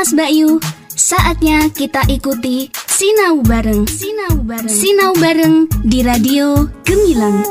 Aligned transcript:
Mas 0.00 0.16
Bayu, 0.16 0.56
saatnya 0.96 1.68
kita 1.68 2.00
ikuti 2.08 2.72
Sinau 2.88 3.44
Bareng. 3.44 3.84
Sinau 3.84 4.40
Bareng. 4.48 4.72
Sinau 4.72 5.12
Bareng 5.20 5.68
di 5.84 6.00
Radio 6.00 6.72
Gemilang. 6.88 7.44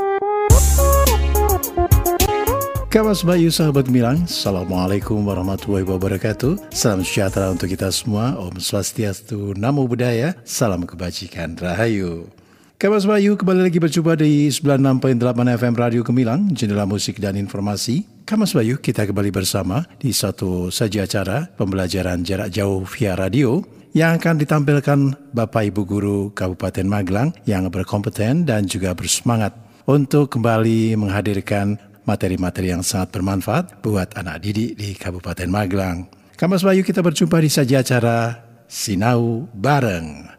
Kamas 2.89 3.21
Bayu 3.21 3.53
sahabat 3.53 3.85
Gemilang, 3.85 4.25
Assalamualaikum 4.25 5.21
warahmatullahi 5.29 5.85
wabarakatuh 5.85 6.73
Salam 6.73 7.05
sejahtera 7.05 7.53
untuk 7.53 7.69
kita 7.69 7.93
semua 7.93 8.33
Om 8.41 8.57
Swastiastu, 8.57 9.53
Namo 9.53 9.85
Buddhaya 9.85 10.33
Salam 10.41 10.89
kebajikan, 10.89 11.53
Rahayu 11.53 12.33
Kamas 12.81 13.05
Bayu 13.05 13.37
kembali 13.37 13.69
lagi 13.69 13.77
berjumpa 13.77 14.17
di 14.17 14.49
96.8 14.49 15.21
FM 15.35 15.73
Radio 15.77 16.01
Gemilang, 16.01 16.47
jendela 16.55 16.87
musik 16.87 17.19
dan 17.21 17.35
informasi. 17.35 18.07
Kamas 18.29 18.53
Bayu 18.53 18.77
kita 18.77 19.09
kembali 19.09 19.33
bersama 19.33 19.89
di 19.97 20.13
satu 20.13 20.69
saja 20.69 21.09
acara 21.09 21.49
pembelajaran 21.57 22.21
jarak 22.21 22.53
jauh 22.53 22.85
via 22.85 23.17
radio 23.17 23.57
yang 23.97 24.21
akan 24.21 24.37
ditampilkan 24.37 25.33
Bapak 25.33 25.73
Ibu 25.73 25.81
Guru 25.81 26.19
Kabupaten 26.37 26.85
Magelang 26.85 27.33
yang 27.49 27.65
berkompeten 27.73 28.45
dan 28.45 28.69
juga 28.69 28.93
bersemangat 28.93 29.57
untuk 29.89 30.29
kembali 30.29 30.93
menghadirkan 31.01 31.81
materi-materi 32.05 32.69
yang 32.69 32.85
sangat 32.85 33.17
bermanfaat 33.17 33.81
buat 33.81 34.13
anak 34.13 34.45
didik 34.45 34.77
di 34.77 34.93
Kabupaten 34.93 35.49
Magelang. 35.49 36.05
Kamas 36.37 36.61
Bayu 36.61 36.85
kita 36.85 37.01
berjumpa 37.01 37.41
di 37.41 37.49
saja 37.49 37.81
acara 37.81 38.45
Sinau 38.69 39.49
Bareng. 39.57 40.38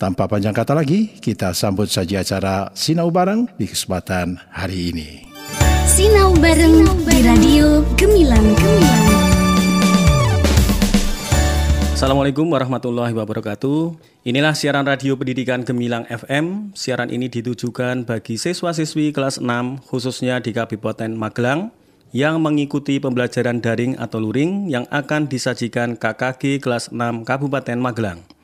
tanpa 0.00 0.24
panjang 0.24 0.56
kata 0.56 0.72
lagi, 0.72 1.12
kita 1.20 1.52
sambut 1.52 1.92
saja 1.92 2.24
acara 2.24 2.72
Sinau 2.72 3.12
Bareng 3.12 3.44
di 3.60 3.68
kesempatan 3.68 4.40
hari 4.48 4.96
ini. 4.96 5.28
Sinau 5.84 6.32
Bareng 6.40 6.88
di 7.04 7.18
Radio 7.20 7.84
Gemilang. 8.00 8.56
Gemilang. 8.56 9.00
Assalamualaikum 12.00 12.48
warahmatullahi 12.48 13.12
wabarakatuh. 13.12 13.92
Inilah 14.24 14.56
siaran 14.56 14.88
radio 14.88 15.20
pendidikan 15.20 15.68
Gemilang 15.68 16.08
FM. 16.08 16.72
Siaran 16.72 17.12
ini 17.12 17.28
ditujukan 17.28 18.08
bagi 18.08 18.40
siswa-siswi 18.40 19.12
kelas 19.12 19.36
6 19.36 19.84
khususnya 19.84 20.40
di 20.40 20.56
Kabupaten 20.56 21.12
Magelang 21.12 21.76
yang 22.16 22.40
mengikuti 22.40 23.04
pembelajaran 23.04 23.60
daring 23.60 24.00
atau 24.00 24.16
luring 24.16 24.72
yang 24.72 24.88
akan 24.88 25.28
disajikan 25.28 26.00
KKG 26.00 26.64
kelas 26.64 26.88
6 26.88 27.28
Kabupaten 27.28 27.76
Magelang. 27.76 28.39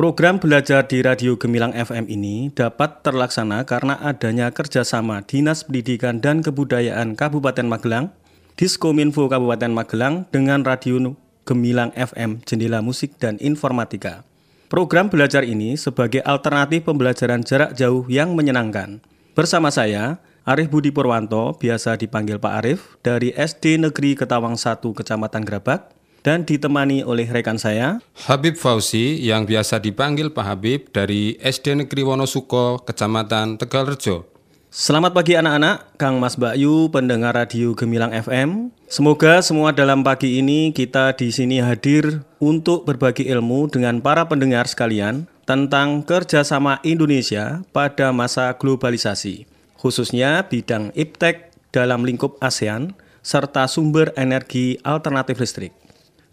Program 0.00 0.40
belajar 0.40 0.88
di 0.88 1.04
Radio 1.04 1.36
Gemilang 1.36 1.76
FM 1.76 2.08
ini 2.08 2.48
dapat 2.56 3.04
terlaksana 3.04 3.68
karena 3.68 4.00
adanya 4.00 4.48
kerjasama 4.48 5.20
Dinas 5.28 5.68
Pendidikan 5.68 6.24
dan 6.24 6.40
Kebudayaan 6.40 7.12
Kabupaten 7.12 7.68
Magelang, 7.68 8.08
Diskominfo 8.56 9.28
Kabupaten 9.28 9.68
Magelang 9.68 10.24
dengan 10.32 10.64
Radio 10.64 11.12
Gemilang 11.44 11.92
FM 11.92 12.40
Jendela 12.48 12.80
Musik 12.80 13.20
dan 13.20 13.36
Informatika. 13.44 14.24
Program 14.72 15.12
belajar 15.12 15.44
ini 15.44 15.76
sebagai 15.76 16.24
alternatif 16.24 16.88
pembelajaran 16.88 17.44
jarak 17.44 17.76
jauh 17.76 18.08
yang 18.08 18.32
menyenangkan. 18.32 19.04
Bersama 19.36 19.68
saya, 19.68 20.16
Arif 20.48 20.72
Budi 20.72 20.96
Purwanto, 20.96 21.60
biasa 21.60 22.00
dipanggil 22.00 22.40
Pak 22.40 22.54
Arif, 22.64 22.96
dari 23.04 23.36
SD 23.36 23.76
Negeri 23.76 24.16
Ketawang 24.16 24.56
1 24.56 24.80
Kecamatan 24.80 25.44
Grabak, 25.44 25.92
dan 26.20 26.44
ditemani 26.44 27.00
oleh 27.04 27.28
rekan 27.28 27.56
saya, 27.56 28.00
Habib 28.28 28.56
Fauzi 28.56 29.20
yang 29.24 29.48
biasa 29.48 29.80
dipanggil 29.80 30.32
Pak 30.32 30.44
Habib 30.44 30.80
dari 30.92 31.36
SD 31.40 31.84
Negeri 31.84 32.02
Wonosuko, 32.04 32.80
Kecamatan 32.84 33.56
Tegalrejo. 33.56 34.28
Selamat 34.70 35.10
pagi 35.10 35.34
anak-anak, 35.34 35.98
Kang 35.98 36.22
Mas 36.22 36.38
Bakyu, 36.38 36.94
pendengar 36.94 37.34
radio 37.34 37.74
Gemilang 37.74 38.14
FM. 38.14 38.70
Semoga 38.86 39.42
semua 39.42 39.74
dalam 39.74 40.06
pagi 40.06 40.38
ini 40.38 40.70
kita 40.70 41.18
di 41.18 41.34
sini 41.34 41.58
hadir 41.58 42.22
untuk 42.38 42.86
berbagi 42.86 43.26
ilmu 43.26 43.66
dengan 43.66 43.98
para 43.98 44.30
pendengar 44.30 44.70
sekalian 44.70 45.26
tentang 45.42 46.06
kerjasama 46.06 46.78
Indonesia 46.86 47.66
pada 47.74 48.14
masa 48.14 48.54
globalisasi, 48.54 49.50
khususnya 49.74 50.46
bidang 50.46 50.94
iptek 50.94 51.50
dalam 51.74 52.06
lingkup 52.06 52.38
ASEAN 52.38 52.94
serta 53.26 53.66
sumber 53.66 54.14
energi 54.14 54.78
alternatif 54.86 55.42
listrik 55.42 55.74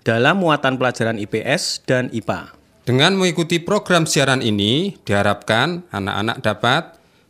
dalam 0.07 0.40
muatan 0.40 0.79
pelajaran 0.79 1.19
IPS 1.19 1.84
dan 1.84 2.07
IPA. 2.16 2.56
Dengan 2.88 3.19
mengikuti 3.19 3.59
program 3.59 4.07
siaran 4.07 4.40
ini, 4.40 4.95
diharapkan 5.03 5.84
anak-anak 5.91 6.40
dapat 6.40 6.84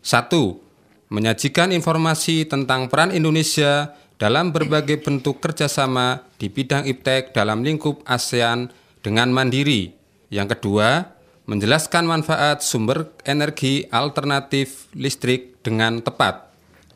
satu 0.05 0.61
menyajikan 1.09 1.73
informasi 1.73 2.45
tentang 2.45 2.85
peran 2.85 3.09
Indonesia 3.09 3.97
dalam 4.21 4.53
berbagai 4.53 5.01
bentuk 5.01 5.41
kerjasama 5.41 6.21
di 6.37 6.53
bidang 6.53 6.85
iptek 6.85 7.33
dalam 7.33 7.65
lingkup 7.65 8.05
ASEAN 8.05 8.69
dengan 9.01 9.33
mandiri. 9.33 9.97
Yang 10.29 10.61
kedua, 10.61 11.17
menjelaskan 11.49 12.05
manfaat 12.05 12.61
sumber 12.61 13.09
energi 13.25 13.89
alternatif 13.89 14.91
listrik 14.93 15.57
dengan 15.65 16.05
tepat. 16.05 16.46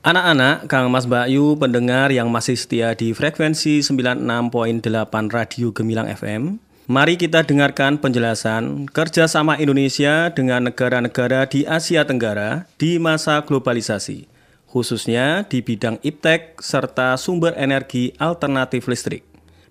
Anak-anak, 0.01 0.65
Kang 0.65 0.89
Mas 0.89 1.05
Bayu, 1.05 1.53
pendengar 1.61 2.09
yang 2.09 2.25
masih 2.33 2.57
setia 2.57 2.97
di 2.97 3.13
frekuensi 3.13 3.85
96.8 3.85 4.81
Radio 5.29 5.69
Gemilang 5.69 6.09
FM, 6.09 6.57
mari 6.89 7.21
kita 7.21 7.45
dengarkan 7.45 8.01
penjelasan 8.01 8.89
kerjasama 8.89 9.61
Indonesia 9.61 10.33
dengan 10.33 10.65
negara-negara 10.65 11.45
di 11.45 11.69
Asia 11.69 12.01
Tenggara 12.01 12.65
di 12.81 12.97
masa 12.97 13.45
globalisasi, 13.45 14.25
khususnya 14.65 15.45
di 15.45 15.61
bidang 15.61 16.01
iptek 16.01 16.57
serta 16.57 17.13
sumber 17.21 17.53
energi 17.53 18.17
alternatif 18.17 18.89
listrik. 18.89 19.21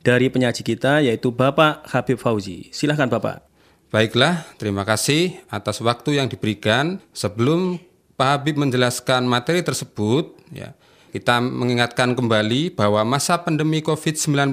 Dari 0.07 0.31
penyaji 0.31 0.63
kita 0.63 1.03
yaitu 1.03 1.35
Bapak 1.35 1.91
Habib 1.91 2.23
Fauzi. 2.23 2.71
Silahkan 2.71 3.11
Bapak. 3.11 3.43
Baiklah, 3.91 4.47
terima 4.63 4.87
kasih 4.87 5.43
atas 5.51 5.83
waktu 5.83 6.23
yang 6.23 6.31
diberikan. 6.31 7.03
Sebelum 7.11 7.90
Pak 8.21 8.29
Habib 8.37 8.61
menjelaskan 8.61 9.25
materi 9.25 9.65
tersebut, 9.65 10.37
ya, 10.53 10.77
kita 11.09 11.41
mengingatkan 11.41 12.13
kembali 12.13 12.77
bahwa 12.77 13.01
masa 13.09 13.41
pandemi 13.41 13.81
COVID-19 13.81 14.53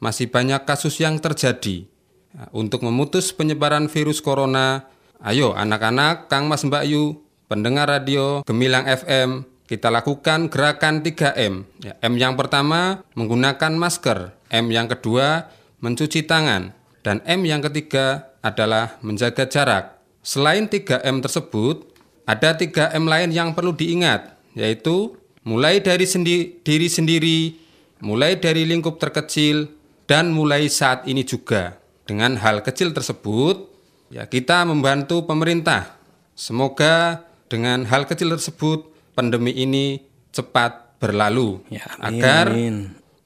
masih 0.00 0.32
banyak 0.32 0.64
kasus 0.64 0.96
yang 0.96 1.20
terjadi. 1.20 1.84
Ya, 2.32 2.48
untuk 2.48 2.80
memutus 2.80 3.28
penyebaran 3.28 3.92
virus 3.92 4.24
corona, 4.24 4.88
ayo 5.20 5.52
anak-anak, 5.52 6.32
Kang 6.32 6.48
Mas 6.48 6.64
Mbak 6.64 6.84
Yu, 6.88 7.20
pendengar 7.44 7.92
radio 7.92 8.40
Gemilang 8.48 8.88
FM, 8.88 9.44
kita 9.68 9.92
lakukan 9.92 10.48
gerakan 10.48 11.04
3M. 11.04 11.68
Ya, 11.84 11.92
M 12.00 12.16
yang 12.16 12.40
pertama 12.40 13.04
menggunakan 13.12 13.76
masker, 13.76 14.32
M 14.48 14.72
yang 14.72 14.88
kedua 14.88 15.52
mencuci 15.84 16.24
tangan, 16.24 16.72
dan 17.04 17.20
M 17.28 17.44
yang 17.44 17.60
ketiga 17.60 18.32
adalah 18.40 18.96
menjaga 19.04 19.44
jarak. 19.44 20.00
Selain 20.24 20.64
3M 20.72 21.20
tersebut, 21.20 21.97
ada 22.28 22.52
3M 22.52 23.08
lain 23.08 23.32
yang 23.32 23.56
perlu 23.56 23.72
diingat, 23.72 24.36
yaitu 24.52 25.16
mulai 25.48 25.80
dari 25.80 26.04
sendi 26.04 26.60
diri 26.60 26.84
sendiri, 26.84 27.56
mulai 28.04 28.36
dari 28.36 28.68
lingkup 28.68 29.00
terkecil, 29.00 29.72
dan 30.04 30.28
mulai 30.36 30.68
saat 30.68 31.08
ini 31.08 31.24
juga. 31.24 31.80
Dengan 32.04 32.36
hal 32.36 32.60
kecil 32.60 32.92
tersebut, 32.92 33.72
ya 34.12 34.28
kita 34.28 34.68
membantu 34.68 35.24
pemerintah. 35.24 35.96
Semoga 36.36 37.24
dengan 37.48 37.88
hal 37.88 38.04
kecil 38.04 38.36
tersebut 38.36 38.92
pandemi 39.16 39.56
ini 39.56 40.04
cepat 40.30 41.00
berlalu 41.00 41.64
Ya, 41.72 41.88
amin, 41.96 42.20
agar 42.20 42.46
amin. 42.52 42.76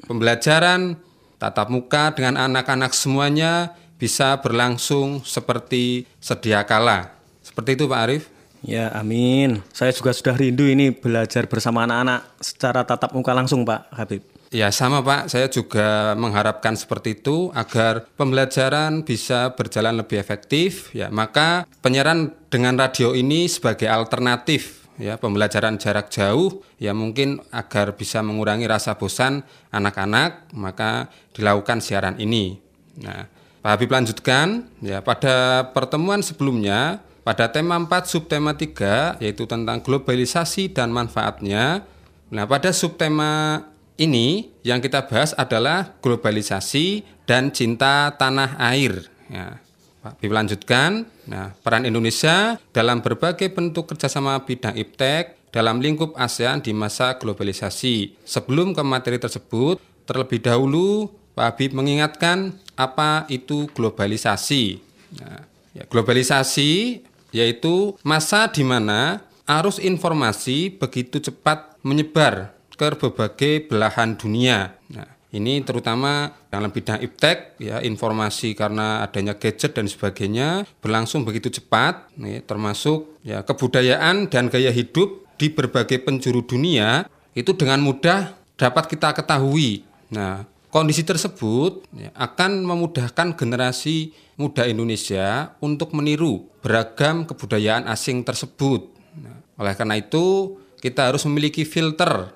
pembelajaran 0.07 0.97
tatap 1.43 1.69
muka 1.75 2.15
dengan 2.15 2.39
anak-anak 2.39 2.95
semuanya 2.95 3.75
bisa 3.99 4.39
berlangsung 4.39 5.27
seperti 5.27 6.07
sedia 6.23 6.63
kala. 6.63 7.19
Seperti 7.43 7.75
itu 7.75 7.91
Pak 7.91 8.01
Arif. 8.01 8.31
Ya, 8.63 8.95
amin. 8.95 9.59
Saya 9.75 9.91
juga 9.91 10.15
sudah 10.15 10.39
rindu 10.39 10.71
ini 10.71 10.95
belajar 10.95 11.51
bersama 11.51 11.83
anak-anak 11.83 12.21
secara 12.39 12.87
tatap 12.87 13.11
muka 13.11 13.35
langsung, 13.35 13.67
Pak 13.67 13.91
Habib. 13.91 14.23
Ya 14.53 14.69
sama 14.69 15.01
Pak, 15.01 15.33
saya 15.33 15.49
juga 15.49 16.13
mengharapkan 16.13 16.77
seperti 16.77 17.17
itu 17.17 17.49
agar 17.57 18.05
pembelajaran 18.21 19.01
bisa 19.01 19.57
berjalan 19.57 20.05
lebih 20.05 20.21
efektif. 20.21 20.93
Ya, 20.93 21.09
maka 21.09 21.65
penyiaran 21.81 22.37
dengan 22.53 22.77
radio 22.77 23.17
ini 23.17 23.49
sebagai 23.49 23.89
alternatif 23.89 24.83
ya 25.01 25.17
pembelajaran 25.17 25.81
jarak 25.81 26.13
jauh 26.13 26.61
ya 26.77 26.93
mungkin 26.93 27.41
agar 27.49 27.97
bisa 27.97 28.21
mengurangi 28.21 28.69
rasa 28.69 29.01
bosan 29.01 29.41
anak-anak 29.73 30.53
maka 30.53 31.09
dilakukan 31.33 31.81
siaran 31.81 32.21
ini. 32.21 32.61
Nah, 33.01 33.25
Pak 33.65 33.71
Habib 33.73 33.89
lanjutkan 33.89 34.69
ya 34.85 35.01
pada 35.01 35.65
pertemuan 35.73 36.21
sebelumnya 36.21 37.01
pada 37.23 37.51
tema 37.51 37.79
4 37.79 37.89
subtema 38.07 38.55
3 38.55 39.23
yaitu 39.23 39.47
tentang 39.47 39.79
globalisasi 39.83 40.75
dan 40.75 40.91
manfaatnya. 40.91 41.87
Nah, 42.35 42.45
pada 42.51 42.75
subtema 42.75 43.63
ini 44.01 44.51
yang 44.67 44.83
kita 44.83 45.07
bahas 45.07 45.31
adalah 45.39 45.95
globalisasi 46.03 47.07
dan 47.27 47.55
cinta 47.55 48.11
tanah 48.19 48.59
air. 48.59 49.07
Ya. 49.31 49.63
Pak 50.03 50.19
Habib 50.19 50.35
lanjutkan, 50.35 51.07
nah, 51.31 51.55
peran 51.63 51.87
Indonesia 51.87 52.59
dalam 52.75 53.07
berbagai 53.07 53.55
bentuk 53.55 53.95
kerjasama 53.95 54.43
bidang 54.43 54.75
iptek 54.75 55.39
dalam 55.55 55.79
lingkup 55.79 56.19
ASEAN 56.19 56.59
di 56.59 56.75
masa 56.75 57.15
globalisasi. 57.23 58.19
Sebelum 58.27 58.75
ke 58.75 58.83
materi 58.83 59.23
tersebut, 59.23 59.79
terlebih 60.03 60.43
dahulu 60.43 61.07
Pak 61.39 61.55
Habib 61.55 61.79
mengingatkan 61.79 62.59
apa 62.75 63.31
itu 63.31 63.71
globalisasi. 63.71 64.83
Nah, 65.23 65.47
ya, 65.71 65.87
globalisasi 65.87 67.05
yaitu 67.33 67.97
masa 68.07 68.47
di 68.53 68.63
mana 68.63 69.25
arus 69.49 69.83
informasi 69.83 70.79
begitu 70.79 71.19
cepat 71.19 71.81
menyebar 71.83 72.55
ke 72.77 72.89
berbagai 72.99 73.53
belahan 73.69 74.15
dunia. 74.17 74.75
Nah, 74.91 75.07
ini 75.33 75.65
terutama 75.65 76.35
dalam 76.53 76.69
bidang 76.69 77.01
iptek, 77.01 77.57
ya 77.57 77.81
informasi 77.81 78.53
karena 78.53 79.01
adanya 79.01 79.33
gadget 79.39 79.73
dan 79.73 79.89
sebagainya 79.89 80.69
berlangsung 80.85 81.25
begitu 81.25 81.49
cepat, 81.49 82.13
nih, 82.21 82.45
termasuk 82.45 83.23
ya 83.25 83.41
kebudayaan 83.41 84.29
dan 84.29 84.53
gaya 84.53 84.69
hidup 84.69 85.25
di 85.41 85.49
berbagai 85.49 86.05
penjuru 86.05 86.45
dunia 86.45 87.09
itu 87.33 87.57
dengan 87.57 87.81
mudah 87.81 88.37
dapat 88.61 88.93
kita 88.93 89.17
ketahui. 89.17 89.89
Nah, 90.13 90.45
Kondisi 90.73 91.05
tersebut 91.05 91.85
ya, 91.93 92.09
akan 92.17 92.65
memudahkan 92.65 93.37
generasi 93.37 94.17
muda 94.41 94.65
Indonesia 94.65 95.53
untuk 95.61 95.93
meniru 95.93 96.49
beragam 96.65 97.29
kebudayaan 97.29 97.85
asing 97.93 98.25
tersebut. 98.25 98.89
Nah, 99.21 99.37
oleh 99.61 99.77
karena 99.77 100.01
itu, 100.01 100.57
kita 100.81 101.13
harus 101.13 101.29
memiliki 101.29 101.69
filter 101.69 102.33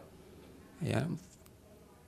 ya, 0.85 1.09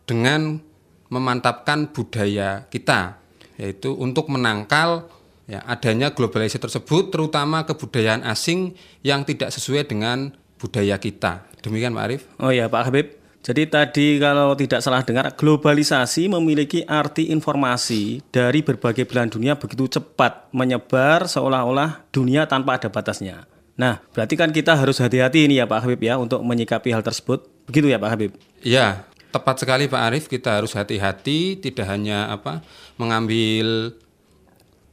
dengan 0.05 0.61
memantapkan 1.09 1.89
budaya 1.97 2.69
kita, 2.69 3.17
yaitu 3.57 3.97
untuk 3.97 4.29
menangkal 4.29 5.09
ya, 5.49 5.65
adanya 5.65 6.13
globalisasi 6.13 6.61
tersebut, 6.61 7.09
terutama 7.09 7.65
kebudayaan 7.65 8.21
asing 8.29 8.77
yang 9.01 9.25
tidak 9.25 9.49
sesuai 9.49 9.89
dengan 9.89 10.37
budaya 10.61 11.01
kita. 11.01 11.49
Demikian 11.65 11.97
Pak 11.97 12.05
Arief. 12.05 12.23
Oh 12.37 12.53
ya 12.53 12.69
Pak 12.69 12.93
Habib, 12.93 13.18
jadi 13.39 13.71
tadi 13.71 14.19
kalau 14.19 14.53
tidak 14.59 14.83
salah 14.83 15.07
dengar, 15.07 15.33
globalisasi 15.33 16.27
memiliki 16.29 16.83
arti 16.85 17.31
informasi 17.31 18.21
dari 18.29 18.61
berbagai 18.61 19.07
belahan 19.07 19.31
dunia 19.31 19.55
begitu 19.57 19.87
cepat 19.89 20.51
menyebar 20.51 21.31
seolah-olah 21.31 22.11
dunia 22.11 22.45
tanpa 22.51 22.77
ada 22.77 22.91
batasnya. 22.91 23.47
Nah, 23.79 24.03
berarti 24.11 24.35
kan 24.35 24.51
kita 24.51 24.75
harus 24.75 24.99
hati-hati 24.99 25.47
ini 25.47 25.63
ya 25.63 25.71
Pak 25.71 25.87
Habib 25.87 26.03
ya 26.03 26.19
untuk 26.19 26.43
menyikapi 26.43 26.91
hal 26.91 27.07
tersebut. 27.07 27.47
Begitu 27.71 27.95
ya 27.95 28.03
Pak 28.03 28.11
Habib? 28.11 28.35
Ya, 28.59 29.07
tepat 29.31 29.63
sekali 29.63 29.87
Pak 29.87 30.03
Arif. 30.03 30.25
Kita 30.27 30.59
harus 30.59 30.75
hati-hati, 30.75 31.63
tidak 31.63 31.87
hanya 31.87 32.27
apa 32.27 32.67
mengambil 32.99 33.95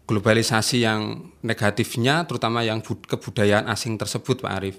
globalisasi 0.06 0.86
yang 0.86 1.33
negatifnya, 1.41 2.30
terutama 2.30 2.62
yang 2.62 2.77
kebudayaan 2.86 3.65
asing 3.74 3.98
tersebut 3.98 4.45
Pak 4.45 4.53
Arif. 4.53 4.77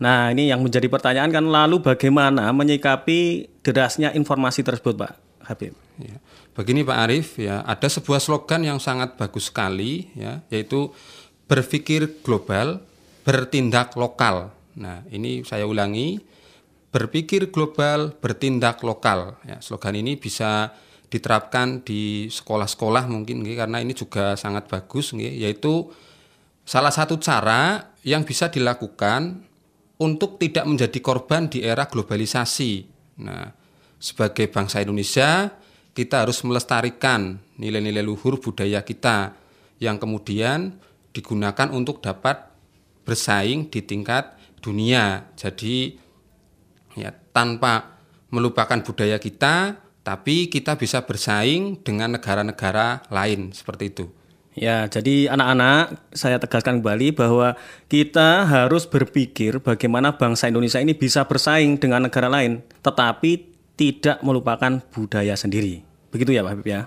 Nah, 0.00 0.32
ini 0.32 0.48
yang 0.48 0.64
menjadi 0.64 0.88
pertanyaan 0.88 1.30
kan 1.30 1.44
lalu 1.46 1.82
bagaimana 1.82 2.50
menyikapi 2.50 3.50
derasnya 3.60 4.10
informasi 4.16 4.64
tersebut, 4.64 4.98
Pak 4.98 5.12
Habib? 5.46 5.74
Ya. 6.00 6.16
Begini 6.52 6.84
Pak 6.84 6.98
Arif, 7.08 7.40
ya 7.40 7.64
ada 7.64 7.88
sebuah 7.88 8.20
slogan 8.20 8.66
yang 8.66 8.76
sangat 8.76 9.16
bagus 9.16 9.48
sekali, 9.48 10.12
ya, 10.12 10.44
yaitu 10.52 10.92
berpikir 11.48 12.20
global, 12.20 12.84
bertindak 13.24 13.96
lokal. 13.96 14.52
Nah, 14.76 15.00
ini 15.08 15.44
saya 15.48 15.64
ulangi, 15.64 16.20
berpikir 16.92 17.48
global, 17.48 18.12
bertindak 18.18 18.84
lokal. 18.84 19.40
Ya, 19.48 19.62
slogan 19.64 19.96
ini 19.96 20.18
bisa 20.20 20.76
diterapkan 21.12 21.84
di 21.84 22.28
sekolah-sekolah 22.32 23.04
mungkin, 23.08 23.44
karena 23.44 23.78
ini 23.84 23.92
juga 23.92 24.34
sangat 24.36 24.68
bagus, 24.68 25.12
yaitu 25.16 25.92
salah 26.64 26.92
satu 26.92 27.20
cara 27.20 27.92
yang 28.02 28.24
bisa 28.26 28.48
dilakukan 28.48 29.44
untuk 30.02 30.42
tidak 30.42 30.66
menjadi 30.66 30.98
korban 30.98 31.46
di 31.46 31.62
era 31.62 31.86
globalisasi. 31.86 32.72
Nah, 33.22 33.46
sebagai 34.02 34.50
bangsa 34.50 34.82
Indonesia, 34.82 35.54
kita 35.94 36.26
harus 36.26 36.42
melestarikan 36.42 37.38
nilai-nilai 37.62 38.02
luhur 38.02 38.42
budaya 38.42 38.82
kita 38.82 39.38
yang 39.78 40.02
kemudian 40.02 40.74
digunakan 41.14 41.70
untuk 41.70 42.02
dapat 42.02 42.50
bersaing 43.06 43.70
di 43.70 43.80
tingkat 43.86 44.34
dunia. 44.58 45.30
Jadi 45.38 45.94
ya 46.98 47.14
tanpa 47.14 48.00
melupakan 48.34 48.80
budaya 48.82 49.22
kita, 49.22 49.78
tapi 50.02 50.50
kita 50.50 50.74
bisa 50.74 51.06
bersaing 51.06 51.84
dengan 51.86 52.18
negara-negara 52.18 53.06
lain 53.12 53.54
seperti 53.54 53.84
itu. 53.92 54.06
Ya, 54.52 54.84
jadi 54.84 55.32
anak-anak 55.32 56.12
saya 56.12 56.36
tegaskan 56.36 56.84
kembali 56.84 57.16
bahwa 57.16 57.56
kita 57.88 58.44
harus 58.44 58.84
berpikir 58.84 59.64
bagaimana 59.64 60.20
bangsa 60.20 60.52
Indonesia 60.52 60.76
ini 60.76 60.92
bisa 60.92 61.24
bersaing 61.24 61.80
dengan 61.80 62.04
negara 62.04 62.28
lain, 62.28 62.60
tetapi 62.84 63.48
tidak 63.80 64.20
melupakan 64.20 64.84
budaya 64.92 65.32
sendiri. 65.40 65.80
Begitu 66.12 66.36
ya 66.36 66.44
Pak 66.44 66.52
Habib 66.52 66.68
ya? 66.68 66.80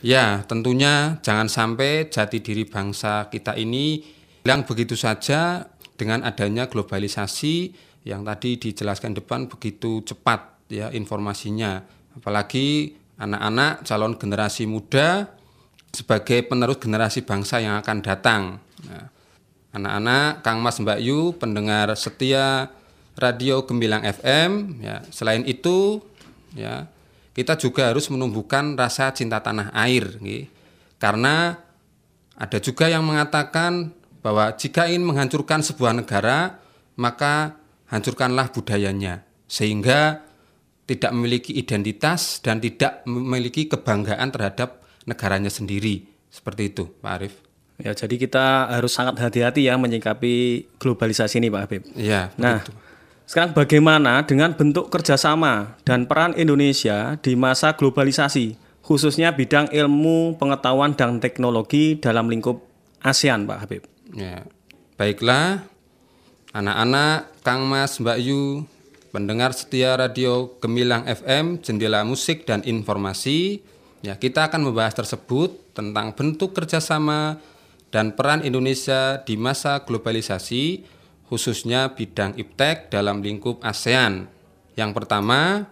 Ya, 0.00 0.46
tentunya 0.46 1.18
jangan 1.26 1.50
sampai 1.50 2.06
jati 2.06 2.38
diri 2.38 2.62
bangsa 2.62 3.26
kita 3.26 3.58
ini 3.58 4.06
hilang 4.46 4.62
begitu 4.62 4.94
saja 4.94 5.66
dengan 5.98 6.22
adanya 6.22 6.70
globalisasi 6.70 7.74
yang 8.08 8.24
tadi 8.24 8.56
dijelaskan 8.56 9.18
depan 9.18 9.50
begitu 9.50 10.00
cepat 10.06 10.62
ya 10.70 10.88
informasinya. 10.94 11.82
Apalagi 12.14 12.96
anak-anak 13.20 13.84
calon 13.84 14.16
generasi 14.16 14.64
muda 14.64 15.39
sebagai 15.90 16.46
penerus 16.46 16.78
generasi 16.78 17.26
bangsa 17.26 17.58
yang 17.58 17.78
akan 17.82 17.98
datang. 18.02 18.42
Nah, 18.86 19.06
anak-anak, 19.74 20.42
Kang 20.42 20.58
Mas 20.62 20.78
Mbak 20.78 21.00
Yu, 21.02 21.34
pendengar 21.38 21.90
setia 21.98 22.70
Radio 23.18 23.66
Gemilang 23.66 24.02
FM, 24.06 24.80
ya, 24.80 25.02
selain 25.10 25.42
itu, 25.44 26.00
ya, 26.54 26.88
kita 27.34 27.58
juga 27.58 27.90
harus 27.90 28.08
menumbuhkan 28.10 28.74
rasa 28.74 29.12
cinta 29.14 29.38
tanah 29.42 29.70
air, 29.76 30.18
gitu. 30.22 30.50
karena 30.98 31.58
ada 32.40 32.58
juga 32.58 32.88
yang 32.88 33.04
mengatakan 33.04 33.92
bahwa 34.24 34.52
jika 34.56 34.88
ingin 34.88 35.04
menghancurkan 35.04 35.60
sebuah 35.60 35.92
negara, 35.92 36.56
maka 36.96 37.60
hancurkanlah 37.92 38.52
budayanya, 38.52 39.24
sehingga 39.44 40.24
tidak 40.88 41.12
memiliki 41.14 41.54
identitas 41.54 42.42
dan 42.42 42.58
tidak 42.58 43.04
memiliki 43.06 43.70
kebanggaan 43.70 44.32
terhadap 44.32 44.79
negaranya 45.04 45.52
sendiri. 45.52 46.08
Seperti 46.30 46.70
itu, 46.70 46.88
Pak 47.00 47.12
Arief. 47.12 47.34
Ya, 47.80 47.96
jadi 47.96 48.14
kita 48.20 48.68
harus 48.68 48.92
sangat 48.92 49.16
hati-hati 49.16 49.64
ya 49.64 49.80
menyikapi 49.80 50.66
globalisasi 50.76 51.40
ini, 51.40 51.48
Pak 51.48 51.62
Habib. 51.64 51.82
Iya. 51.96 52.28
Nah, 52.36 52.60
itu. 52.60 52.72
sekarang 53.24 53.56
bagaimana 53.56 54.20
dengan 54.28 54.52
bentuk 54.52 54.92
kerjasama 54.92 55.80
dan 55.88 56.04
peran 56.04 56.36
Indonesia 56.36 57.16
di 57.24 57.32
masa 57.34 57.72
globalisasi, 57.72 58.60
khususnya 58.84 59.32
bidang 59.32 59.72
ilmu, 59.72 60.36
pengetahuan, 60.36 60.92
dan 60.92 61.24
teknologi 61.24 61.96
dalam 61.96 62.28
lingkup 62.28 62.60
ASEAN, 63.00 63.48
Pak 63.48 63.58
Habib? 63.64 63.82
Ya, 64.12 64.44
baiklah, 65.00 65.64
anak-anak, 66.52 67.32
Kang 67.40 67.64
Mas, 67.64 67.96
Mbak 67.96 68.18
Yu, 68.20 68.68
pendengar 69.08 69.56
setia 69.56 69.96
radio 69.96 70.52
Gemilang 70.60 71.08
FM, 71.08 71.64
jendela 71.64 72.04
musik 72.04 72.44
dan 72.44 72.60
informasi, 72.68 73.64
Ya, 74.00 74.16
kita 74.16 74.48
akan 74.48 74.64
membahas 74.64 74.96
tersebut 74.96 75.76
tentang 75.76 76.16
bentuk 76.16 76.56
kerjasama 76.56 77.36
dan 77.92 78.16
peran 78.16 78.40
Indonesia 78.40 79.20
di 79.20 79.36
masa 79.36 79.84
globalisasi, 79.84 80.88
khususnya 81.28 81.92
bidang 81.92 82.32
iptek 82.40 82.88
dalam 82.88 83.20
lingkup 83.20 83.60
ASEAN. 83.60 84.24
Yang 84.72 84.90
pertama, 84.96 85.68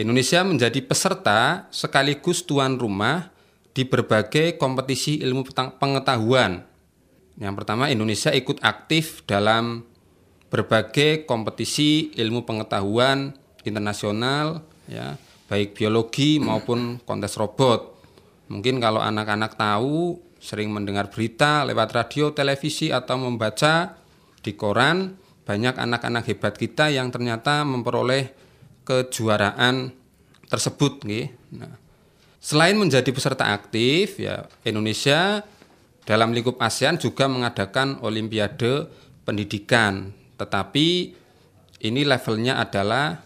Indonesia 0.00 0.40
menjadi 0.48 0.80
peserta 0.80 1.68
sekaligus 1.68 2.40
tuan 2.48 2.80
rumah 2.80 3.28
di 3.76 3.84
berbagai 3.84 4.56
kompetisi 4.56 5.20
ilmu 5.20 5.44
pengetahuan. 5.76 6.64
Yang 7.36 7.54
pertama, 7.62 7.92
Indonesia 7.92 8.32
ikut 8.32 8.64
aktif 8.64 9.28
dalam 9.28 9.84
berbagai 10.48 11.28
kompetisi 11.28 12.16
ilmu 12.16 12.48
pengetahuan 12.48 13.36
internasional, 13.68 14.64
ya, 14.88 15.20
baik 15.48 15.74
biologi 15.74 16.38
maupun 16.38 17.00
kontes 17.02 17.34
robot. 17.40 17.96
Mungkin 18.52 18.78
kalau 18.78 19.00
anak-anak 19.00 19.56
tahu 19.56 20.20
sering 20.38 20.70
mendengar 20.70 21.10
berita 21.10 21.66
lewat 21.66 21.90
radio, 21.96 22.30
televisi 22.30 22.94
atau 22.94 23.18
membaca 23.18 23.98
di 24.38 24.54
koran 24.54 25.18
banyak 25.48 25.74
anak-anak 25.74 26.28
hebat 26.28 26.54
kita 26.54 26.92
yang 26.92 27.08
ternyata 27.08 27.64
memperoleh 27.64 28.30
kejuaraan 28.84 29.90
tersebut 30.48 31.04
Nah, 31.56 31.88
Selain 32.38 32.78
menjadi 32.78 33.10
peserta 33.10 33.50
aktif, 33.50 34.22
ya 34.22 34.46
Indonesia 34.62 35.42
dalam 36.06 36.30
lingkup 36.30 36.62
ASEAN 36.62 36.96
juga 36.96 37.26
mengadakan 37.26 37.98
Olimpiade 38.00 38.86
Pendidikan, 39.26 40.14
tetapi 40.38 41.12
ini 41.82 42.00
levelnya 42.06 42.62
adalah 42.62 43.20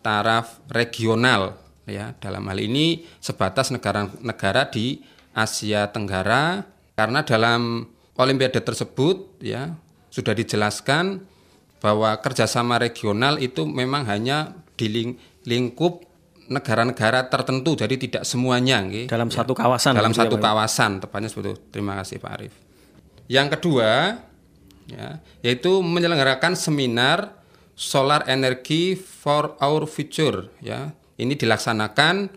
taraf 0.00 0.64
regional, 0.72 1.60
ya. 1.88 2.16
Dalam 2.18 2.44
hal 2.48 2.58
ini 2.60 3.04
sebatas 3.20 3.72
negara-negara 3.72 4.68
di 4.68 5.02
Asia 5.34 5.90
Tenggara, 5.90 6.64
karena 6.94 7.26
dalam 7.26 7.90
Olimpiade 8.14 8.62
tersebut, 8.62 9.42
ya 9.42 9.74
sudah 10.14 10.38
dijelaskan 10.38 11.26
bahwa 11.82 12.14
kerjasama 12.22 12.78
regional 12.78 13.42
itu 13.42 13.66
memang 13.66 14.06
hanya 14.06 14.54
di 14.78 15.18
lingkup 15.42 16.06
negara-negara 16.46 17.26
tertentu, 17.26 17.74
jadi 17.74 17.94
tidak 17.98 18.22
semuanya. 18.22 18.84
Okay? 18.84 19.10
Dalam 19.10 19.28
ya. 19.32 19.42
satu 19.42 19.52
kawasan. 19.56 19.92
Dalam 19.96 20.12
gitu 20.14 20.22
satu 20.22 20.36
ya, 20.38 20.42
kawasan, 20.46 20.90
tepatnya 21.02 21.28
seperti 21.32 21.48
itu. 21.50 21.60
Terima 21.74 21.98
kasih 21.98 22.16
Pak 22.20 22.30
Arief. 22.30 22.54
Yang 23.26 23.48
kedua, 23.58 23.90
ya, 24.86 25.18
yaitu 25.40 25.80
menyelenggarakan 25.80 26.54
seminar 26.54 27.34
Solar 27.74 28.22
Energy 28.30 28.94
for 28.94 29.58
Our 29.58 29.88
Future. 29.88 30.52
Ya, 30.62 30.94
ini 31.18 31.38
dilaksanakan 31.38 32.30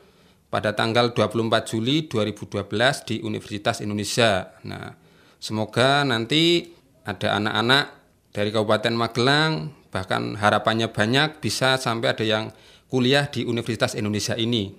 pada 0.47 0.71
tanggal 0.73 1.11
24 1.11 1.69
Juli 1.69 2.07
2012 2.07 3.09
di 3.09 3.15
Universitas 3.19 3.83
Indonesia. 3.83 4.55
Nah, 4.63 4.95
semoga 5.41 6.07
nanti 6.07 6.71
ada 7.03 7.35
anak-anak 7.39 7.85
dari 8.31 8.49
Kabupaten 8.53 8.93
Magelang, 8.95 9.51
bahkan 9.89 10.37
harapannya 10.37 10.91
banyak 10.91 11.41
bisa 11.43 11.75
sampai 11.81 12.13
ada 12.15 12.23
yang 12.23 12.53
kuliah 12.87 13.27
di 13.27 13.43
Universitas 13.43 13.97
Indonesia 13.97 14.39
ini. 14.39 14.71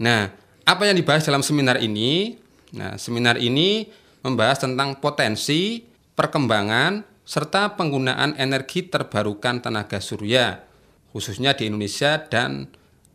Nah, 0.00 0.32
apa 0.64 0.82
yang 0.88 0.96
dibahas 0.96 1.26
dalam 1.26 1.44
seminar 1.44 1.76
ini? 1.82 2.38
Nah, 2.72 2.96
seminar 2.96 3.36
ini 3.36 3.90
membahas 4.24 4.64
tentang 4.64 4.96
potensi, 5.02 5.82
perkembangan, 6.16 7.04
serta 7.26 7.76
penggunaan 7.76 8.38
energi 8.40 8.86
terbarukan 8.88 9.60
tenaga 9.60 10.00
surya, 10.00 10.64
khususnya 11.12 11.52
di 11.58 11.68
Indonesia 11.68 12.16
dan 12.16 12.70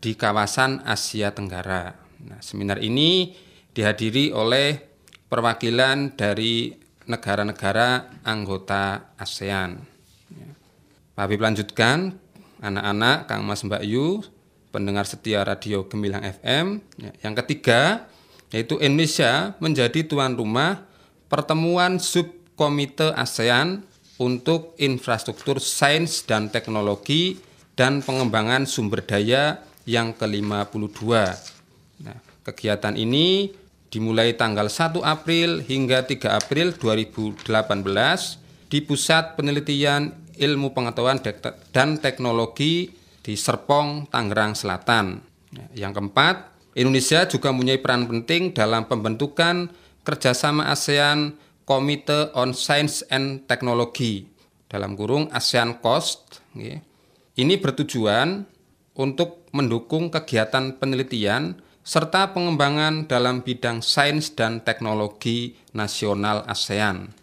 di 0.05 0.13
kawasan 0.13 0.85
Asia 0.85 1.33
Tenggara. 1.33 1.97
Nah, 2.29 2.37
seminar 2.37 2.77
ini 2.77 3.33
dihadiri 3.73 4.29
oleh 4.29 4.77
perwakilan 5.25 6.13
dari 6.13 6.69
negara-negara 7.09 8.21
anggota 8.21 9.17
ASEAN. 9.17 9.81
Ya. 10.29 10.49
Pak 11.17 11.25
Habib 11.25 11.41
lanjutkan, 11.41 12.21
anak-anak, 12.61 13.25
Kang 13.25 13.49
Mas 13.49 13.65
Mbak 13.65 13.81
Yu, 13.81 14.21
pendengar 14.69 15.09
setia 15.09 15.41
radio 15.41 15.89
Gemilang 15.89 16.21
FM. 16.21 16.85
Ya. 17.01 17.09
Yang 17.25 17.41
ketiga, 17.41 18.05
yaitu 18.53 18.77
Indonesia 18.77 19.57
menjadi 19.57 20.05
tuan 20.05 20.37
rumah 20.37 20.85
pertemuan 21.33 21.97
subkomite 21.97 23.09
ASEAN 23.17 23.81
untuk 24.21 24.77
infrastruktur 24.77 25.57
sains 25.57 26.21
dan 26.29 26.53
teknologi 26.53 27.41
dan 27.73 28.05
pengembangan 28.05 28.69
sumber 28.69 29.01
daya 29.01 29.65
yang 29.85 30.13
ke-52. 30.17 31.01
Nah, 32.03 32.17
kegiatan 32.45 32.97
ini 32.97 33.53
dimulai 33.87 34.35
tanggal 34.35 34.67
1 34.67 34.99
April 35.01 35.63
hingga 35.63 36.03
3 36.03 36.35
April 36.35 36.75
2018 36.75 37.47
di 38.67 38.83
Pusat 38.83 39.39
Penelitian 39.39 40.11
Ilmu 40.35 40.75
Pengetahuan 40.75 41.23
dan 41.71 41.95
Teknologi 42.01 42.91
di 43.23 43.33
Serpong, 43.39 44.11
Tangerang 44.11 44.51
Selatan. 44.51 45.23
Ya, 45.55 45.87
yang 45.87 45.95
keempat, 45.95 46.51
Indonesia 46.75 47.23
juga 47.23 47.55
mempunyai 47.55 47.79
peran 47.79 48.03
penting 48.03 48.51
dalam 48.51 48.83
pembentukan 48.83 49.71
kerjasama 50.03 50.67
ASEAN 50.67 51.39
Komite 51.63 52.35
on 52.35 52.51
Science 52.51 53.01
and 53.07 53.47
Technology 53.47 54.27
dalam 54.67 54.99
kurung 54.99 55.31
ASEAN 55.31 55.79
Cost. 55.79 56.43
Ini 57.35 57.53
bertujuan 57.63 58.43
untuk 58.95 59.47
mendukung 59.51 60.07
kegiatan 60.07 60.79
penelitian 60.79 61.59
serta 61.85 62.33
pengembangan 62.33 63.05
dalam 63.05 63.45
bidang 63.45 63.85
sains 63.85 64.33
dan 64.33 64.65
teknologi 64.65 65.53
nasional 65.77 66.41
ASEAN. 66.49 67.13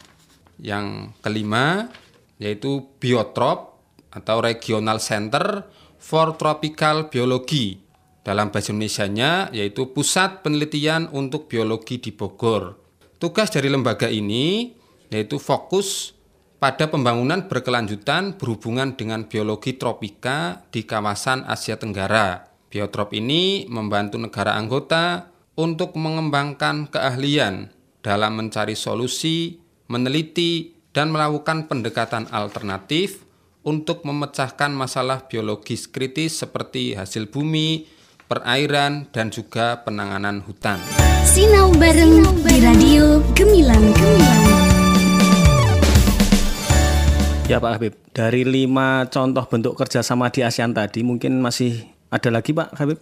Yang 0.63 1.11
kelima 1.19 1.91
yaitu 2.39 2.87
Biotrop 3.03 3.83
atau 4.13 4.39
Regional 4.39 5.03
Center 5.03 5.67
for 5.99 6.39
Tropical 6.39 7.11
Biology. 7.11 7.81
Dalam 8.23 8.55
bahasa 8.55 8.71
Indonesia-nya 8.71 9.51
yaitu 9.51 9.91
Pusat 9.91 10.47
Penelitian 10.47 11.11
untuk 11.11 11.51
Biologi 11.51 11.99
di 11.99 12.15
Bogor. 12.15 12.79
Tugas 13.19 13.51
dari 13.51 13.67
lembaga 13.67 14.07
ini 14.07 14.79
yaitu 15.11 15.43
fokus 15.43 16.15
pada 16.63 16.87
pembangunan 16.87 17.51
berkelanjutan 17.51 18.39
berhubungan 18.39 18.95
dengan 18.95 19.27
biologi 19.27 19.75
tropika 19.75 20.63
di 20.71 20.87
kawasan 20.87 21.43
Asia 21.43 21.75
Tenggara 21.75 22.53
Biotrop 22.71 23.11
ini 23.13 23.67
membantu 23.67 24.17
negara 24.17 24.55
anggota 24.55 25.29
untuk 25.59 25.99
mengembangkan 25.99 26.89
keahlian 26.89 27.69
dalam 28.01 28.39
mencari 28.41 28.73
solusi, 28.73 29.61
meneliti, 29.93 30.73
dan 30.95 31.13
melakukan 31.13 31.69
pendekatan 31.69 32.33
alternatif 32.33 33.29
untuk 33.61 34.09
memecahkan 34.09 34.73
masalah 34.73 35.29
biologis 35.29 35.85
kritis 35.85 36.41
seperti 36.41 36.97
hasil 36.97 37.29
bumi, 37.29 37.85
perairan, 38.25 39.13
dan 39.13 39.29
juga 39.29 39.85
penanganan 39.85 40.41
hutan. 40.41 40.81
Sinau 41.29 41.77
bareng 41.77 42.25
di 42.49 42.57
Radio 42.65 43.21
Gemilang 43.37 43.93
Gemilang. 43.93 44.52
Ya 47.53 47.61
Pak 47.61 47.73
Habib, 47.77 47.93
dari 48.17 48.49
lima 48.49 49.05
contoh 49.13 49.45
bentuk 49.45 49.77
kerjasama 49.77 50.33
di 50.33 50.41
ASEAN 50.41 50.73
tadi 50.73 51.05
mungkin 51.05 51.37
masih 51.45 51.85
ada 52.09 52.33
lagi 52.33 52.57
Pak 52.57 52.81
Habib? 52.81 52.97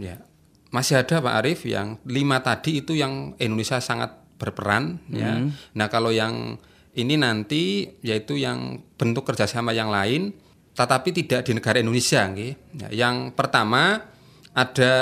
Ya, 0.00 0.24
masih 0.72 1.04
ada 1.04 1.20
Pak 1.20 1.34
Arif 1.44 1.68
yang 1.68 2.00
lima 2.08 2.40
tadi 2.40 2.80
itu 2.80 2.96
yang 2.96 3.36
Indonesia 3.36 3.76
sangat 3.76 4.16
berperan. 4.40 5.04
Ya. 5.12 5.36
Hmm. 5.36 5.52
Ya. 5.52 5.76
Nah 5.76 5.86
kalau 5.92 6.08
yang 6.16 6.56
ini 6.96 7.20
nanti 7.20 7.92
yaitu 8.00 8.40
yang 8.40 8.80
bentuk 8.96 9.28
kerjasama 9.28 9.76
yang 9.76 9.92
lain, 9.92 10.32
tetapi 10.72 11.12
tidak 11.12 11.44
di 11.44 11.52
negara 11.52 11.84
Indonesia. 11.84 12.24
Ya, 12.32 12.56
yang 12.88 13.36
pertama 13.36 14.00
ada 14.56 14.92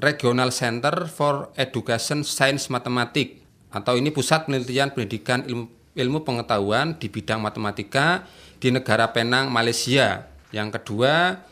Regional 0.00 0.48
Center 0.48 1.12
for 1.12 1.52
Education 1.60 2.24
Science 2.24 2.72
Matematik 2.72 3.44
atau 3.68 4.00
ini 4.00 4.08
pusat 4.08 4.48
penelitian 4.48 4.96
pendidikan 4.96 5.44
ilmu, 5.44 5.68
ilmu 5.94 6.26
pengetahuan 6.26 6.98
di 6.98 7.06
bidang 7.06 7.40
matematika 7.40 8.26
di 8.58 8.74
negara 8.74 9.10
Penang, 9.14 9.50
Malaysia. 9.50 10.26
Yang 10.50 10.78
kedua 10.78 11.42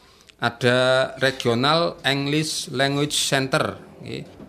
ada 0.43 0.79
Regional 1.23 1.99
English 2.03 2.71
Language 2.75 3.15
Center 3.15 3.79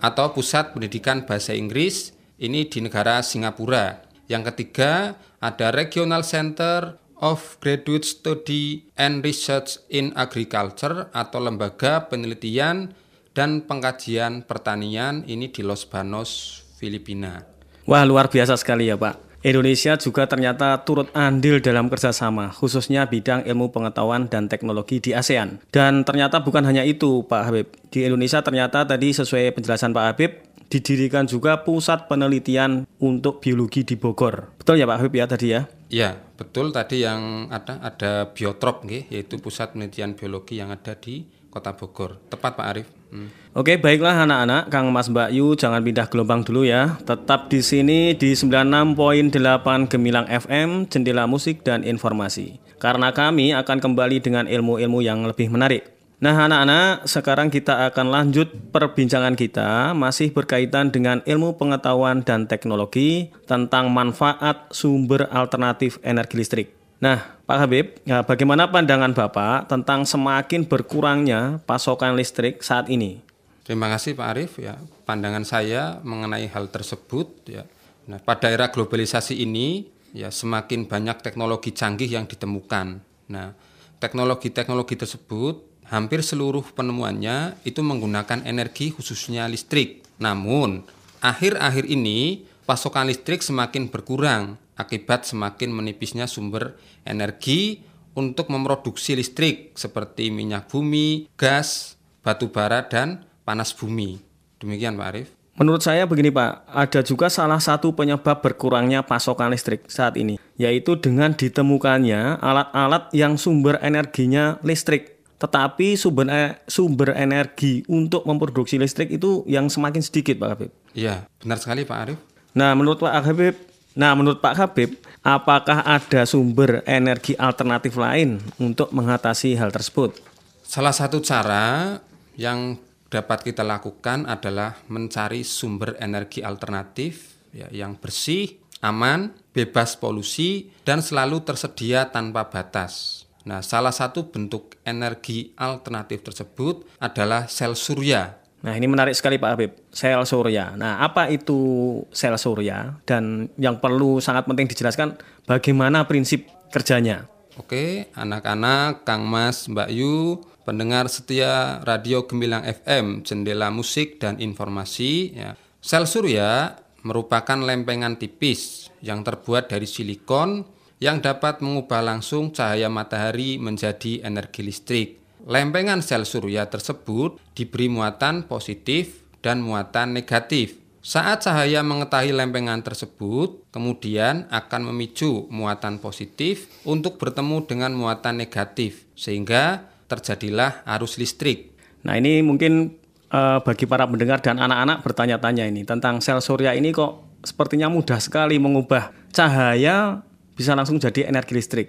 atau 0.01 0.33
Pusat 0.33 0.73
Pendidikan 0.73 1.25
Bahasa 1.25 1.53
Inggris 1.53 2.13
ini 2.41 2.65
di 2.65 2.81
negara 2.81 3.21
Singapura. 3.21 4.01
Yang 4.25 4.53
ketiga 4.53 5.15
ada 5.37 5.69
Regional 5.69 6.25
Center 6.25 6.97
of 7.21 7.61
Graduate 7.61 8.03
Study 8.03 8.89
and 8.97 9.21
Research 9.21 9.79
in 9.93 10.11
Agriculture 10.17 11.13
atau 11.13 11.39
Lembaga 11.39 12.09
Penelitian 12.09 12.91
dan 13.33 13.65
Pengkajian 13.65 14.45
Pertanian 14.45 15.25
ini 15.25 15.49
di 15.49 15.61
Los 15.65 15.85
Banos, 15.89 16.61
Filipina. 16.77 17.45
Wah 17.83 18.03
luar 18.07 18.29
biasa 18.31 18.55
sekali 18.55 18.87
ya 18.87 18.95
Pak. 18.95 19.32
Indonesia 19.43 19.99
juga 19.99 20.23
ternyata 20.23 20.79
turut 20.87 21.11
andil 21.11 21.59
dalam 21.59 21.91
kerjasama, 21.91 22.55
khususnya 22.55 23.11
bidang 23.11 23.43
ilmu 23.43 23.75
pengetahuan 23.75 24.31
dan 24.31 24.47
teknologi 24.47 25.03
di 25.03 25.11
ASEAN. 25.11 25.59
Dan 25.67 26.07
ternyata 26.07 26.39
bukan 26.39 26.63
hanya 26.63 26.87
itu, 26.87 27.27
Pak 27.27 27.41
Habib. 27.43 27.67
Di 27.91 28.07
Indonesia 28.07 28.39
ternyata 28.39 28.87
tadi 28.87 29.11
sesuai 29.11 29.51
penjelasan 29.51 29.91
Pak 29.91 30.05
Habib, 30.07 30.31
didirikan 30.71 31.27
juga 31.27 31.61
pusat 31.61 32.07
penelitian 32.07 32.87
untuk 33.03 33.43
biologi 33.43 33.83
di 33.83 33.99
Bogor. 33.99 34.55
Betul 34.57 34.79
ya 34.79 34.87
Pak 34.87 34.97
Habib 35.03 35.13
ya 35.19 35.25
tadi 35.27 35.47
ya? 35.51 35.61
Iya, 35.91 36.17
betul 36.39 36.73
tadi 36.73 37.03
yang 37.03 37.51
ada 37.51 37.77
ada 37.83 38.31
biotrop 38.31 38.87
yaitu 38.87 39.37
pusat 39.37 39.75
penelitian 39.75 40.17
biologi 40.17 40.57
yang 40.57 40.73
ada 40.73 40.95
di 40.97 41.27
Kota 41.53 41.77
Bogor. 41.77 42.17
Tepat 42.33 42.57
Pak 42.57 42.65
Arif. 42.65 42.89
Hmm. 43.13 43.29
Oke, 43.53 43.77
baiklah 43.77 44.25
anak-anak, 44.25 44.73
Kang 44.73 44.89
Mas 44.89 45.05
Mbak 45.05 45.29
Yu 45.37 45.53
jangan 45.53 45.85
pindah 45.85 46.09
gelombang 46.09 46.41
dulu 46.41 46.65
ya. 46.65 46.97
Tetap 47.05 47.53
di 47.53 47.61
sini 47.61 48.17
di 48.17 48.33
96.8 48.33 49.85
Gemilang 49.85 50.25
FM, 50.25 50.89
jendela 50.89 51.29
musik 51.29 51.61
dan 51.61 51.85
informasi. 51.85 52.57
Karena 52.81 53.13
kami 53.13 53.53
akan 53.53 53.77
kembali 53.77 54.17
dengan 54.17 54.49
ilmu-ilmu 54.49 55.05
yang 55.05 55.29
lebih 55.29 55.53
menarik. 55.53 55.93
Nah 56.23 56.49
anak-anak, 56.49 57.05
sekarang 57.05 57.53
kita 57.53 57.85
akan 57.93 58.09
lanjut 58.09 58.49
perbincangan 58.73 59.37
kita 59.37 59.93
masih 59.93 60.33
berkaitan 60.33 60.89
dengan 60.89 61.21
ilmu 61.21 61.59
pengetahuan 61.59 62.25
dan 62.25 62.49
teknologi 62.49 63.29
tentang 63.45 63.93
manfaat 63.93 64.71
sumber 64.73 65.29
alternatif 65.29 66.01
energi 66.01 66.35
listrik. 66.39 66.82
Nah, 67.03 67.19
Pak 67.43 67.57
Habib, 67.59 67.99
ya 68.07 68.23
bagaimana 68.23 68.71
pandangan 68.71 69.11
Bapak 69.11 69.67
tentang 69.67 70.07
semakin 70.07 70.63
berkurangnya 70.63 71.59
pasokan 71.67 72.15
listrik 72.15 72.63
saat 72.63 72.87
ini? 72.87 73.19
Terima 73.67 73.91
kasih 73.91 74.15
Pak 74.15 74.27
Arief 74.31 74.55
ya. 74.55 74.79
Pandangan 75.03 75.43
saya 75.43 75.99
mengenai 75.99 76.47
hal 76.47 76.71
tersebut 76.71 77.27
ya. 77.43 77.67
Nah, 78.07 78.23
pada 78.23 78.47
era 78.47 78.71
globalisasi 78.71 79.35
ini 79.35 79.83
ya 80.15 80.31
semakin 80.31 80.87
banyak 80.87 81.19
teknologi 81.19 81.75
canggih 81.75 82.07
yang 82.07 82.23
ditemukan. 82.23 83.03
Nah, 83.27 83.51
teknologi-teknologi 83.99 84.95
tersebut 84.95 85.83
hampir 85.91 86.23
seluruh 86.23 86.63
penemuannya 86.71 87.59
itu 87.67 87.83
menggunakan 87.83 88.47
energi 88.47 88.95
khususnya 88.95 89.51
listrik. 89.51 90.07
Namun, 90.23 90.87
akhir-akhir 91.19 91.83
ini 91.83 92.47
pasokan 92.63 93.11
listrik 93.11 93.43
semakin 93.43 93.91
berkurang 93.91 94.55
akibat 94.77 95.27
semakin 95.27 95.69
menipisnya 95.73 96.25
sumber 96.25 96.77
energi 97.05 97.83
untuk 98.13 98.49
memproduksi 98.53 99.17
listrik 99.17 99.73
seperti 99.73 100.29
minyak 100.29 100.69
bumi, 100.69 101.29
gas, 101.37 101.97
batu 102.21 102.49
bara, 102.49 102.85
dan 102.85 103.25
panas 103.43 103.73
bumi. 103.73 104.21
Demikian 104.61 104.95
Pak 104.95 105.07
Arief. 105.09 105.29
Menurut 105.53 105.85
saya 105.85 106.09
begini 106.09 106.33
Pak, 106.33 106.65
ada 106.65 107.05
juga 107.05 107.29
salah 107.29 107.61
satu 107.61 107.93
penyebab 107.93 108.41
berkurangnya 108.41 109.05
pasokan 109.05 109.53
listrik 109.53 109.85
saat 109.85 110.17
ini, 110.17 110.41
yaitu 110.57 110.97
dengan 110.97 111.29
ditemukannya 111.29 112.41
alat-alat 112.41 113.13
yang 113.13 113.37
sumber 113.37 113.77
energinya 113.85 114.57
listrik. 114.65 115.21
Tetapi 115.37 115.93
sumber 115.93 116.25
e, 116.33 116.43
sumber 116.65 117.13
energi 117.13 117.85
untuk 117.85 118.25
memproduksi 118.25 118.81
listrik 118.81 119.13
itu 119.13 119.45
yang 119.45 119.69
semakin 119.69 120.01
sedikit 120.01 120.41
Pak 120.41 120.49
Habib. 120.49 120.71
Iya, 120.97 121.29
benar 121.37 121.61
sekali 121.61 121.85
Pak 121.85 121.97
Arief. 122.01 122.19
Nah, 122.57 122.73
menurut 122.73 122.97
Pak 122.97 123.13
Habib, 123.21 123.53
nah 123.93 124.13
menurut 124.17 124.41
Pak 124.41 124.55
Habib, 124.57 124.97
apakah 125.21 125.85
ada 125.85 126.25
sumber 126.25 126.81
energi 126.85 127.33
alternatif 127.37 127.95
lain 127.97 128.41
untuk 128.57 128.91
mengatasi 128.91 129.55
hal 129.55 129.69
tersebut? 129.69 130.17
Salah 130.61 130.93
satu 130.93 131.21
cara 131.21 131.97
yang 132.33 132.77
dapat 133.13 133.53
kita 133.53 133.61
lakukan 133.61 134.25
adalah 134.25 134.81
mencari 134.89 135.45
sumber 135.45 135.93
energi 136.01 136.41
alternatif 136.41 137.37
ya, 137.53 137.69
yang 137.69 137.93
bersih, 138.01 138.57
aman, 138.81 139.29
bebas 139.53 139.93
polusi, 139.95 140.73
dan 140.81 141.05
selalu 141.05 141.45
tersedia 141.45 142.09
tanpa 142.09 142.49
batas. 142.49 143.23
Nah, 143.43 143.59
salah 143.61 143.91
satu 143.91 144.31
bentuk 144.33 144.79
energi 144.87 145.51
alternatif 145.59 146.23
tersebut 146.25 146.87
adalah 146.97 147.51
sel 147.51 147.75
surya. 147.75 148.39
Nah, 148.63 148.79
ini 148.79 148.87
menarik 148.87 149.11
sekali 149.11 149.35
Pak 149.35 149.49
Habib, 149.53 149.71
sel 149.91 150.23
surya. 150.23 150.79
Nah, 150.79 151.03
apa 151.03 151.27
itu 151.27 151.99
sel 152.15 152.39
surya 152.39 152.95
dan 153.03 153.51
yang 153.59 153.83
perlu 153.83 154.23
sangat 154.23 154.47
penting 154.47 154.71
dijelaskan 154.71 155.19
bagaimana 155.43 156.07
prinsip 156.07 156.47
kerjanya? 156.71 157.27
Oke, 157.59 158.07
anak-anak, 158.15 159.03
Kang 159.03 159.27
Mas, 159.27 159.67
Mbak 159.67 159.89
Yu, 159.91 160.41
pendengar 160.63 161.11
setia 161.11 161.83
Radio 161.83 162.23
Gemilang 162.23 162.63
FM, 162.63 163.21
jendela 163.27 163.67
musik 163.67 164.17
dan 164.23 164.39
informasi. 164.39 165.35
Ya. 165.35 165.59
Sel 165.83 166.07
surya 166.07 166.79
merupakan 167.03 167.59
lempengan 167.59 168.15
tipis 168.15 168.87
yang 169.03 169.27
terbuat 169.27 169.67
dari 169.67 169.83
silikon 169.83 170.63
yang 171.03 171.19
dapat 171.19 171.59
mengubah 171.59 171.99
langsung 171.99 172.55
cahaya 172.55 172.87
matahari 172.87 173.59
menjadi 173.59 174.23
energi 174.23 174.63
listrik. 174.63 175.22
Lempengan 175.43 175.99
sel 175.99 176.23
surya 176.23 176.71
tersebut 176.71 177.35
diberi 177.51 177.91
muatan 177.91 178.47
positif 178.47 179.27
dan 179.43 179.59
muatan 179.59 180.15
negatif. 180.15 180.79
Saat 181.03 181.43
cahaya 181.43 181.83
mengetahui 181.83 182.31
lempengan 182.31 182.79
tersebut, 182.79 183.67
kemudian 183.75 184.47
akan 184.47 184.87
memicu 184.87 185.51
muatan 185.51 185.99
positif 185.99 186.71
untuk 186.87 187.19
bertemu 187.19 187.67
dengan 187.67 187.91
muatan 187.91 188.39
negatif, 188.39 189.03
sehingga 189.19 189.83
terjadilah 190.07 190.87
arus 190.95 191.19
listrik. 191.19 191.75
Nah 192.07 192.15
ini 192.15 192.39
mungkin 192.39 192.95
uh, 193.35 193.59
bagi 193.67 193.83
para 193.83 194.07
pendengar 194.07 194.39
dan 194.39 194.63
anak-anak 194.63 195.03
bertanya-tanya 195.03 195.67
ini 195.67 195.83
tentang 195.83 196.23
sel 196.23 196.39
surya 196.39 196.71
ini 196.71 196.95
kok 196.95 197.43
sepertinya 197.43 197.91
mudah 197.91 198.23
sekali 198.23 198.55
mengubah 198.63 199.11
cahaya 199.35 200.23
bisa 200.55 200.71
langsung 200.71 201.03
jadi 201.03 201.27
energi 201.27 201.51
listrik. 201.51 201.87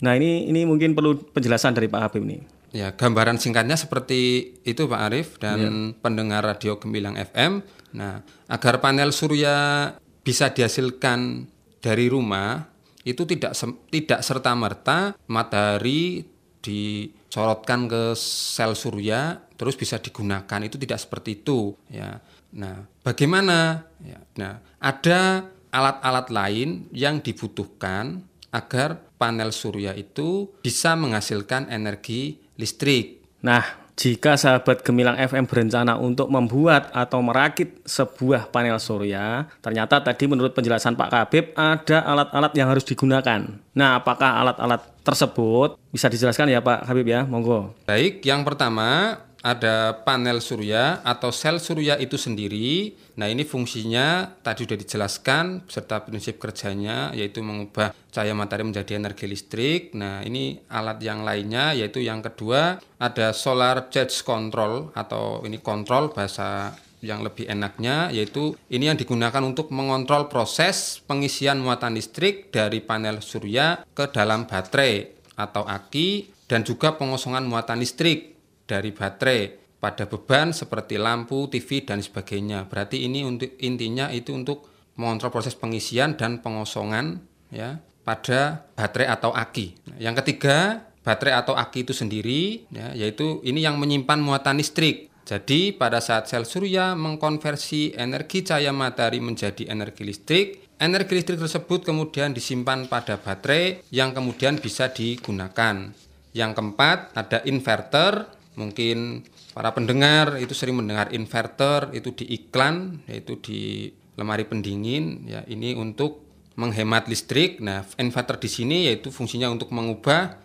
Nah 0.00 0.16
ini 0.16 0.48
ini 0.48 0.64
mungkin 0.64 0.96
perlu 0.96 1.20
penjelasan 1.36 1.76
dari 1.76 1.92
Pak 1.92 2.00
Habib 2.00 2.24
ini. 2.24 2.53
Ya 2.74 2.90
gambaran 2.90 3.38
singkatnya 3.38 3.78
seperti 3.78 4.50
itu 4.66 4.90
Pak 4.90 5.00
Arif 5.06 5.38
dan 5.38 5.58
ya. 5.62 5.70
pendengar 6.02 6.42
radio 6.42 6.74
Gemilang 6.82 7.14
FM 7.14 7.62
Nah, 7.94 8.20
agar 8.50 8.82
panel 8.82 9.14
surya 9.14 9.88
bisa 10.26 10.50
dihasilkan 10.50 11.46
dari 11.78 12.10
rumah 12.10 12.66
itu 13.06 13.22
tidak 13.22 13.54
tidak 13.92 14.20
serta 14.24 14.50
merta 14.58 15.14
matahari 15.30 16.26
dicorotkan 16.64 17.86
ke 17.86 18.02
sel 18.18 18.74
surya 18.74 19.36
terus 19.54 19.78
bisa 19.78 20.00
digunakan 20.00 20.60
itu 20.64 20.74
tidak 20.80 20.98
seperti 20.98 21.44
itu 21.44 21.78
ya. 21.86 22.18
Nah, 22.54 22.86
bagaimana? 23.06 23.86
Ya, 24.02 24.18
nah, 24.38 24.62
ada 24.78 25.50
alat-alat 25.70 26.30
lain 26.30 26.86
yang 26.94 27.18
dibutuhkan 27.22 28.22
agar 28.54 29.02
panel 29.18 29.50
surya 29.50 29.94
itu 29.98 30.50
bisa 30.62 30.94
menghasilkan 30.94 31.66
energi 31.70 32.43
listrik. 32.56 33.22
Nah, 33.44 33.84
jika 33.94 34.34
sahabat 34.34 34.82
Gemilang 34.82 35.14
FM 35.14 35.46
berencana 35.46 35.94
untuk 35.94 36.26
membuat 36.26 36.90
atau 36.90 37.22
merakit 37.22 37.78
sebuah 37.86 38.50
panel 38.50 38.82
surya, 38.82 39.46
ternyata 39.62 40.02
tadi 40.02 40.26
menurut 40.26 40.50
penjelasan 40.50 40.98
Pak 40.98 41.10
Kabib 41.14 41.44
ada 41.54 42.02
alat-alat 42.02 42.52
yang 42.58 42.74
harus 42.74 42.82
digunakan. 42.82 43.46
Nah, 43.78 44.02
apakah 44.02 44.42
alat-alat 44.42 44.82
tersebut 45.06 45.78
bisa 45.94 46.10
dijelaskan 46.10 46.50
ya 46.50 46.58
Pak 46.58 46.90
Habib 46.90 47.06
ya? 47.06 47.22
Monggo. 47.22 47.70
Baik, 47.86 48.26
yang 48.26 48.42
pertama 48.42 49.20
ada 49.44 50.00
panel 50.08 50.40
surya 50.40 51.04
atau 51.04 51.28
sel 51.28 51.60
surya 51.60 52.00
itu 52.00 52.16
sendiri. 52.16 52.96
Nah, 53.20 53.28
ini 53.28 53.44
fungsinya 53.44 54.40
tadi 54.40 54.64
sudah 54.64 54.80
dijelaskan 54.80 55.68
beserta 55.68 56.00
prinsip 56.00 56.40
kerjanya 56.40 57.12
yaitu 57.12 57.44
mengubah 57.44 57.92
cahaya 58.08 58.32
matahari 58.32 58.64
menjadi 58.64 58.96
energi 58.96 59.28
listrik. 59.28 59.92
Nah, 59.92 60.24
ini 60.24 60.64
alat 60.72 60.96
yang 61.04 61.28
lainnya 61.28 61.76
yaitu 61.76 62.00
yang 62.00 62.24
kedua 62.24 62.80
ada 62.96 63.36
solar 63.36 63.92
charge 63.92 64.24
control 64.24 64.88
atau 64.96 65.44
ini 65.44 65.60
kontrol 65.60 66.08
bahasa 66.16 66.72
yang 67.04 67.20
lebih 67.20 67.44
enaknya 67.44 68.08
yaitu 68.16 68.56
ini 68.72 68.88
yang 68.88 68.96
digunakan 68.96 69.44
untuk 69.44 69.68
mengontrol 69.68 70.32
proses 70.32 71.04
pengisian 71.04 71.60
muatan 71.60 71.92
listrik 71.92 72.48
dari 72.48 72.80
panel 72.80 73.20
surya 73.20 73.84
ke 73.92 74.08
dalam 74.08 74.48
baterai 74.48 75.12
atau 75.36 75.68
aki 75.68 76.32
dan 76.48 76.64
juga 76.64 76.96
pengosongan 76.96 77.44
muatan 77.44 77.76
listrik 77.76 78.33
dari 78.64 78.90
baterai 78.90 79.64
pada 79.80 80.08
beban 80.08 80.56
seperti 80.56 80.96
lampu, 80.96 81.44
TV 81.52 81.84
dan 81.84 82.00
sebagainya. 82.00 82.64
Berarti 82.64 83.04
ini 83.04 83.20
untuk 83.20 83.52
intinya 83.60 84.08
itu 84.08 84.32
untuk 84.32 84.64
mengontrol 84.96 85.28
proses 85.28 85.52
pengisian 85.52 86.16
dan 86.16 86.40
pengosongan 86.40 87.20
ya 87.52 87.82
pada 88.04 88.68
baterai 88.72 89.08
atau 89.12 89.32
aki. 89.36 89.96
Yang 90.00 90.24
ketiga, 90.24 90.88
baterai 91.04 91.36
atau 91.36 91.52
aki 91.52 91.84
itu 91.84 91.92
sendiri 91.92 92.64
ya, 92.72 92.96
yaitu 92.96 93.44
ini 93.44 93.60
yang 93.60 93.76
menyimpan 93.76 94.20
muatan 94.20 94.56
listrik. 94.56 95.12
Jadi 95.24 95.72
pada 95.72 96.04
saat 96.04 96.28
sel 96.28 96.44
surya 96.44 96.92
mengkonversi 96.92 97.96
energi 97.96 98.44
cahaya 98.44 98.76
matahari 98.76 99.24
menjadi 99.24 99.72
energi 99.72 100.04
listrik, 100.04 100.76
energi 100.76 101.16
listrik 101.16 101.40
tersebut 101.40 101.80
kemudian 101.80 102.36
disimpan 102.36 102.84
pada 102.92 103.16
baterai 103.16 103.80
yang 103.88 104.12
kemudian 104.12 104.60
bisa 104.60 104.92
digunakan. 104.92 105.96
Yang 106.36 106.50
keempat 106.60 107.16
ada 107.16 107.40
inverter 107.48 108.26
mungkin 108.54 109.26
para 109.52 109.74
pendengar 109.74 110.38
itu 110.38 110.54
sering 110.54 110.78
mendengar 110.78 111.10
inverter 111.10 111.90
itu 111.94 112.14
di 112.14 112.24
iklan 112.38 113.02
yaitu 113.10 113.38
di 113.42 113.90
lemari 114.14 114.46
pendingin 114.46 115.26
ya 115.26 115.42
ini 115.50 115.74
untuk 115.74 116.22
menghemat 116.54 117.10
listrik. 117.10 117.58
Nah, 117.58 117.82
inverter 117.98 118.38
di 118.38 118.46
sini 118.50 118.86
yaitu 118.86 119.10
fungsinya 119.10 119.50
untuk 119.50 119.74
mengubah 119.74 120.38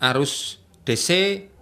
arus 0.00 0.56
DC 0.88 1.08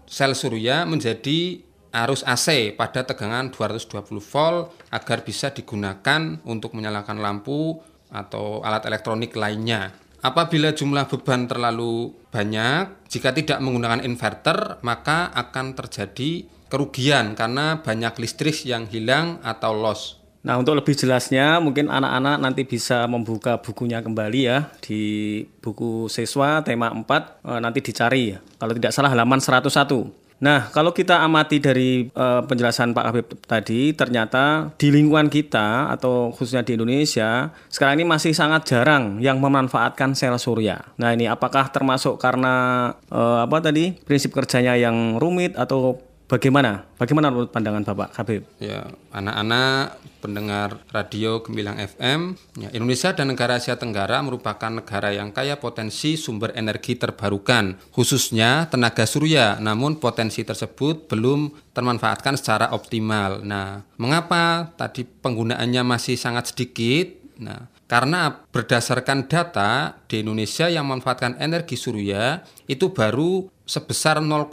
sel 0.07 0.33
surya 0.39 0.87
menjadi 0.87 1.61
arus 1.91 2.23
AC 2.23 2.79
pada 2.79 3.03
tegangan 3.03 3.51
220 3.51 4.23
volt 4.23 4.71
agar 4.95 5.27
bisa 5.27 5.51
digunakan 5.51 6.39
untuk 6.47 6.79
menyalakan 6.79 7.19
lampu 7.19 7.83
atau 8.09 8.63
alat 8.63 8.87
elektronik 8.89 9.35
lainnya. 9.35 9.93
Apabila 10.19 10.75
jumlah 10.75 11.07
beban 11.07 11.47
terlalu 11.47 12.11
banyak, 12.35 13.07
jika 13.07 13.31
tidak 13.31 13.63
menggunakan 13.63 14.03
inverter, 14.03 14.83
maka 14.83 15.31
akan 15.31 15.79
terjadi 15.79 16.43
kerugian 16.67 17.39
karena 17.39 17.81
banyak 17.81 18.19
listrik 18.19 18.67
yang 18.67 18.91
hilang 18.91 19.39
atau 19.47 19.73
loss. 19.73 20.19
Nah, 20.39 20.55
untuk 20.55 20.79
lebih 20.79 20.95
jelasnya, 20.95 21.59
mungkin 21.59 21.91
anak-anak 21.91 22.37
nanti 22.39 22.63
bisa 22.63 23.05
membuka 23.11 23.59
bukunya 23.59 23.99
kembali 24.01 24.41
ya 24.47 24.71
di 24.79 25.43
buku 25.59 26.07
siswa 26.07 26.63
tema 26.63 26.95
4 26.95 27.05
eh, 27.05 27.61
nanti 27.61 27.79
dicari 27.83 28.23
ya. 28.33 28.39
Kalau 28.57 28.73
tidak 28.73 28.95
salah 28.95 29.11
halaman 29.11 29.43
101. 29.43 30.18
Nah, 30.39 30.71
kalau 30.71 30.95
kita 30.95 31.19
amati 31.19 31.59
dari 31.59 32.07
uh, 32.15 32.47
penjelasan 32.47 32.95
Pak 32.95 33.05
Habib 33.11 33.27
tadi, 33.43 33.91
ternyata 33.91 34.71
di 34.79 34.95
lingkungan 34.95 35.27
kita 35.27 35.91
atau 35.91 36.31
khususnya 36.31 36.63
di 36.63 36.79
Indonesia 36.79 37.51
sekarang 37.67 37.99
ini 37.99 38.07
masih 38.07 38.31
sangat 38.31 38.71
jarang 38.71 39.19
yang 39.19 39.43
memanfaatkan 39.43 40.15
sel 40.15 40.39
surya. 40.39 40.95
Nah, 40.95 41.11
ini 41.11 41.27
apakah 41.27 41.75
termasuk 41.75 42.23
karena 42.23 42.95
uh, 43.11 43.43
apa 43.43 43.59
tadi 43.59 43.99
prinsip 44.07 44.31
kerjanya 44.31 44.79
yang 44.79 45.19
rumit 45.19 45.59
atau 45.59 45.99
Bagaimana? 46.29 46.85
Bagaimana 47.01 47.33
menurut 47.33 47.49
pandangan 47.49 47.89
Bapak 47.89 48.13
Habib? 48.21 48.45
Ya, 48.61 48.85
anak-anak 49.17 49.97
pendengar 50.21 50.77
radio 50.93 51.41
Gemilang 51.41 51.81
FM, 51.81 52.37
ya, 52.61 52.69
Indonesia 52.77 53.17
dan 53.17 53.33
negara 53.33 53.57
Asia 53.57 53.81
Tenggara 53.81 54.21
merupakan 54.21 54.69
negara 54.69 55.09
yang 55.09 55.33
kaya 55.33 55.57
potensi 55.57 56.21
sumber 56.21 56.53
energi 56.53 57.01
terbarukan, 57.01 57.81
khususnya 57.97 58.69
tenaga 58.69 59.09
surya. 59.09 59.57
Namun 59.57 59.97
potensi 60.05 60.45
tersebut 60.45 61.09
belum 61.09 61.73
termanfaatkan 61.73 62.37
secara 62.37 62.77
optimal. 62.77 63.41
Nah, 63.41 63.89
mengapa 63.97 64.69
tadi 64.77 65.09
penggunaannya 65.09 65.81
masih 65.81 66.21
sangat 66.21 66.53
sedikit? 66.53 67.09
Nah, 67.41 67.73
karena 67.89 68.45
berdasarkan 68.53 69.33
data 69.33 69.97
di 70.05 70.21
Indonesia 70.21 70.69
yang 70.69 70.85
memanfaatkan 70.85 71.41
energi 71.41 71.75
surya 71.81 72.45
itu 72.69 72.93
baru 72.93 73.49
sebesar 73.65 74.21
0,05 74.21 74.53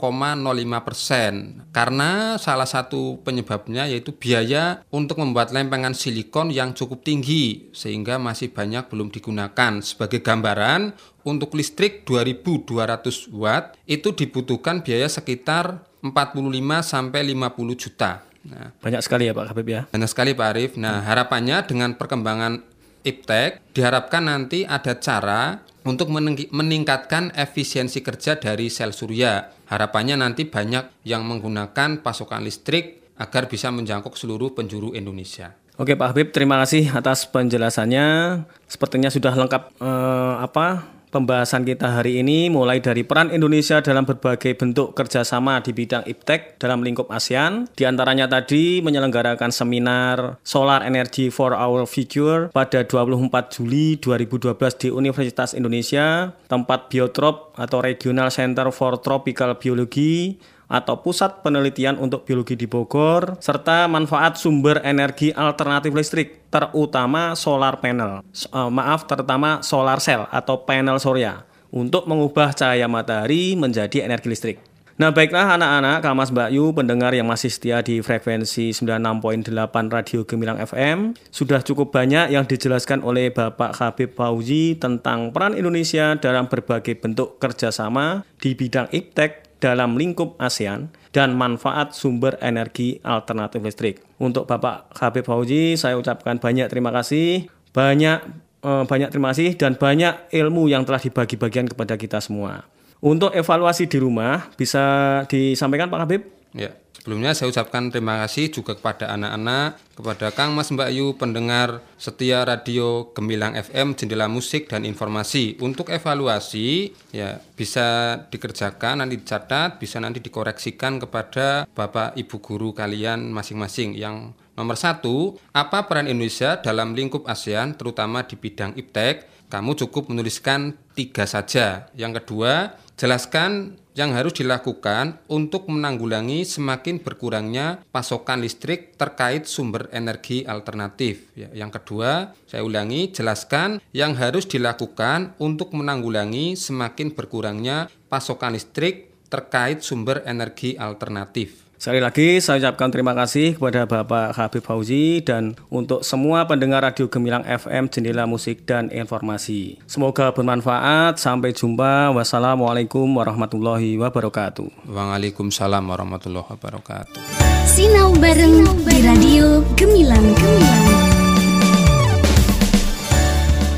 persen 0.84 1.64
karena 1.72 2.40
salah 2.40 2.68
satu 2.68 3.20
penyebabnya 3.20 3.88
yaitu 3.88 4.12
biaya 4.12 4.84
untuk 4.92 5.20
membuat 5.20 5.52
lempengan 5.52 5.92
silikon 5.92 6.48
yang 6.52 6.72
cukup 6.72 7.04
tinggi 7.04 7.72
sehingga 7.76 8.16
masih 8.16 8.52
banyak 8.52 8.88
belum 8.88 9.12
digunakan 9.12 9.80
sebagai 9.84 10.20
gambaran 10.24 10.96
untuk 11.24 11.56
listrik 11.56 12.08
2200 12.08 13.32
watt 13.36 13.76
itu 13.88 14.16
dibutuhkan 14.16 14.80
biaya 14.80 15.08
sekitar 15.08 15.84
45 16.00 16.40
sampai 16.84 17.20
50 17.32 17.76
juta. 17.76 18.24
Nah, 18.46 18.70
banyak 18.78 19.02
sekali 19.02 19.26
ya 19.26 19.34
Pak 19.34 19.46
Habib 19.50 19.66
ya. 19.66 19.80
Banyak 19.90 20.06
sekali 20.06 20.30
Pak 20.30 20.48
Arif. 20.54 20.72
Nah, 20.78 21.02
harapannya 21.02 21.66
dengan 21.66 21.98
perkembangan 21.98 22.62
iptek 23.06 23.62
diharapkan 23.70 24.26
nanti 24.26 24.66
ada 24.66 24.98
cara 24.98 25.62
untuk 25.86 26.10
meningkatkan 26.50 27.30
efisiensi 27.38 28.02
kerja 28.02 28.36
dari 28.42 28.66
sel 28.66 28.90
surya. 28.90 29.54
Harapannya 29.70 30.18
nanti 30.18 30.50
banyak 30.50 31.06
yang 31.06 31.22
menggunakan 31.22 32.02
pasokan 32.02 32.42
listrik 32.42 33.14
agar 33.16 33.46
bisa 33.46 33.70
menjangkau 33.70 34.12
seluruh 34.18 34.52
penjuru 34.52 34.92
Indonesia. 34.98 35.54
Oke 35.76 35.92
Pak 35.92 36.16
Habib, 36.16 36.28
terima 36.32 36.56
kasih 36.64 36.88
atas 36.90 37.28
penjelasannya. 37.28 38.40
Sepertinya 38.66 39.12
sudah 39.12 39.32
lengkap 39.36 39.62
eh, 39.78 40.34
apa 40.42 40.95
pembahasan 41.16 41.64
kita 41.64 41.96
hari 41.96 42.20
ini 42.20 42.52
mulai 42.52 42.84
dari 42.84 43.00
peran 43.00 43.32
Indonesia 43.32 43.80
dalam 43.80 44.04
berbagai 44.04 44.52
bentuk 44.52 44.92
kerjasama 44.92 45.64
di 45.64 45.72
bidang 45.72 46.04
iptek 46.04 46.60
dalam 46.60 46.84
lingkup 46.84 47.08
ASEAN. 47.08 47.72
Di 47.72 47.88
antaranya 47.88 48.28
tadi 48.28 48.84
menyelenggarakan 48.84 49.48
seminar 49.48 50.36
Solar 50.44 50.84
Energy 50.84 51.32
for 51.32 51.56
Our 51.56 51.88
Future 51.88 52.52
pada 52.52 52.84
24 52.84 53.32
Juli 53.48 53.96
2012 53.96 54.52
di 54.76 54.88
Universitas 54.92 55.56
Indonesia, 55.56 56.36
tempat 56.52 56.92
Biotrop 56.92 57.56
atau 57.56 57.80
Regional 57.80 58.28
Center 58.28 58.68
for 58.68 59.00
Tropical 59.00 59.56
Biology 59.56 60.36
atau 60.66 60.98
Pusat 60.98 61.46
Penelitian 61.46 61.96
untuk 61.98 62.26
Biologi 62.26 62.58
di 62.58 62.66
Bogor, 62.66 63.38
serta 63.38 63.86
manfaat 63.86 64.38
sumber 64.38 64.82
energi 64.82 65.30
alternatif 65.30 65.94
listrik, 65.94 66.50
terutama 66.50 67.38
solar 67.38 67.78
panel. 67.78 68.22
Uh, 68.50 68.70
maaf, 68.70 69.06
terutama 69.06 69.62
solar 69.62 70.02
cell 70.02 70.26
atau 70.30 70.66
panel 70.66 70.98
surya, 70.98 71.46
untuk 71.70 72.10
mengubah 72.10 72.54
cahaya 72.54 72.90
matahari 72.90 73.54
menjadi 73.54 74.06
energi 74.06 74.28
listrik. 74.30 74.58
Nah 74.96 75.12
baiklah 75.12 75.60
anak-anak, 75.60 76.00
Kamas 76.00 76.32
Mbak 76.32 76.50
Yu, 76.56 76.72
pendengar 76.72 77.12
yang 77.12 77.28
masih 77.28 77.52
setia 77.52 77.84
di 77.84 78.00
frekuensi 78.00 78.72
96.8 78.72 79.52
Radio 79.92 80.24
Gemilang 80.24 80.56
FM, 80.56 81.12
sudah 81.28 81.60
cukup 81.60 81.92
banyak 81.92 82.32
yang 82.32 82.48
dijelaskan 82.48 83.04
oleh 83.04 83.28
Bapak 83.28 83.76
Habib 83.76 84.16
Fauzi 84.16 84.72
tentang 84.80 85.36
peran 85.36 85.52
Indonesia 85.52 86.16
dalam 86.16 86.48
berbagai 86.48 86.96
bentuk 86.96 87.36
kerjasama 87.36 88.24
di 88.40 88.56
bidang 88.56 88.88
iptek 88.88 89.45
dalam 89.58 89.96
lingkup 89.96 90.36
ASEAN 90.36 90.92
dan 91.10 91.32
manfaat 91.32 91.96
sumber 91.96 92.36
energi 92.44 93.00
alternatif 93.00 93.64
listrik. 93.64 93.96
Untuk 94.20 94.44
Bapak 94.44 94.92
Habib 95.00 95.24
Fauzi, 95.24 95.80
saya 95.80 95.96
ucapkan 95.96 96.36
banyak 96.36 96.68
terima 96.68 96.92
kasih, 96.92 97.48
banyak 97.72 98.18
eh, 98.64 98.84
banyak 98.84 99.08
terima 99.08 99.32
kasih 99.32 99.56
dan 99.56 99.80
banyak 99.80 100.28
ilmu 100.32 100.68
yang 100.68 100.84
telah 100.84 101.00
dibagi-bagikan 101.00 101.72
kepada 101.72 101.96
kita 101.96 102.20
semua. 102.20 102.68
Untuk 103.00 103.32
evaluasi 103.36 103.88
di 103.88 104.00
rumah 104.00 104.48
bisa 104.56 105.22
disampaikan 105.28 105.92
Pak 105.92 106.00
Habib? 106.00 106.35
Ya. 106.56 106.72
Sebelumnya 106.96 107.38
saya 107.38 107.54
ucapkan 107.54 107.86
terima 107.94 108.18
kasih 108.26 108.50
juga 108.50 108.74
kepada 108.74 109.06
anak-anak, 109.14 109.78
kepada 109.94 110.26
Kang 110.34 110.58
Mas 110.58 110.74
Mbak 110.74 110.90
Yu, 110.90 111.14
pendengar 111.14 111.78
setia 111.94 112.42
radio 112.42 113.14
Gemilang 113.14 113.54
FM, 113.54 113.94
Jendela 113.94 114.26
Musik 114.26 114.66
dan 114.66 114.82
Informasi. 114.82 115.54
Untuk 115.62 115.94
evaluasi 115.94 116.90
ya 117.14 117.38
bisa 117.54 118.18
dikerjakan 118.26 119.06
nanti 119.06 119.22
dicatat, 119.22 119.78
bisa 119.78 120.02
nanti 120.02 120.18
dikoreksikan 120.18 120.98
kepada 120.98 121.70
Bapak 121.70 122.18
Ibu 122.18 122.42
guru 122.42 122.74
kalian 122.74 123.30
masing-masing 123.30 123.94
yang 123.94 124.34
Nomor 124.56 124.80
satu, 124.80 125.36
apa 125.52 125.84
peran 125.84 126.08
Indonesia 126.08 126.56
dalam 126.56 126.96
lingkup 126.96 127.28
ASEAN 127.28 127.76
terutama 127.76 128.24
di 128.24 128.40
bidang 128.40 128.72
iptek? 128.72 129.28
Kamu 129.52 129.76
cukup 129.76 130.08
menuliskan 130.08 130.72
tiga 130.96 131.28
saja. 131.28 131.92
Yang 131.92 132.24
kedua, 132.24 132.72
jelaskan 132.96 133.76
yang 133.96 134.12
harus 134.12 134.36
dilakukan 134.36 135.24
untuk 135.32 135.72
menanggulangi 135.72 136.44
semakin 136.44 137.00
berkurangnya 137.00 137.80
pasokan 137.90 138.44
listrik 138.44 138.94
terkait 139.00 139.48
sumber 139.48 139.88
energi 139.90 140.44
alternatif. 140.44 141.32
Ya, 141.32 141.48
yang 141.56 141.72
kedua, 141.72 142.36
saya 142.44 142.62
ulangi, 142.62 143.10
jelaskan 143.10 143.80
yang 143.96 144.14
harus 144.14 144.44
dilakukan 144.44 145.34
untuk 145.40 145.72
menanggulangi 145.72 146.54
semakin 146.54 147.16
berkurangnya 147.16 147.88
pasokan 148.12 148.54
listrik 148.54 149.10
terkait 149.32 149.82
sumber 149.82 150.22
energi 150.28 150.78
alternatif. 150.78 151.65
Sekali 151.76 152.00
lagi 152.00 152.40
saya 152.40 152.56
ucapkan 152.56 152.88
terima 152.88 153.12
kasih 153.12 153.60
kepada 153.60 153.84
Bapak 153.84 154.32
Habib 154.32 154.64
Fauzi 154.64 155.20
dan 155.20 155.60
untuk 155.68 156.00
semua 156.00 156.48
pendengar 156.48 156.80
Radio 156.80 157.04
Gemilang 157.12 157.44
FM 157.44 157.92
Jendela 157.92 158.24
Musik 158.24 158.64
dan 158.64 158.88
Informasi. 158.88 159.76
Semoga 159.84 160.32
bermanfaat. 160.32 161.20
Sampai 161.20 161.52
jumpa. 161.52 162.16
Wassalamualaikum 162.16 163.04
warahmatullahi 163.12 164.00
wabarakatuh. 164.00 164.88
Waalaikumsalam 164.88 165.84
warahmatullahi 165.84 166.48
wabarakatuh. 166.48 167.20
Sinau 167.68 168.16
bareng 168.16 168.64
di 168.88 168.96
Radio 169.04 169.60
Gemilang 169.76 170.32
Gemilang. 170.32 170.84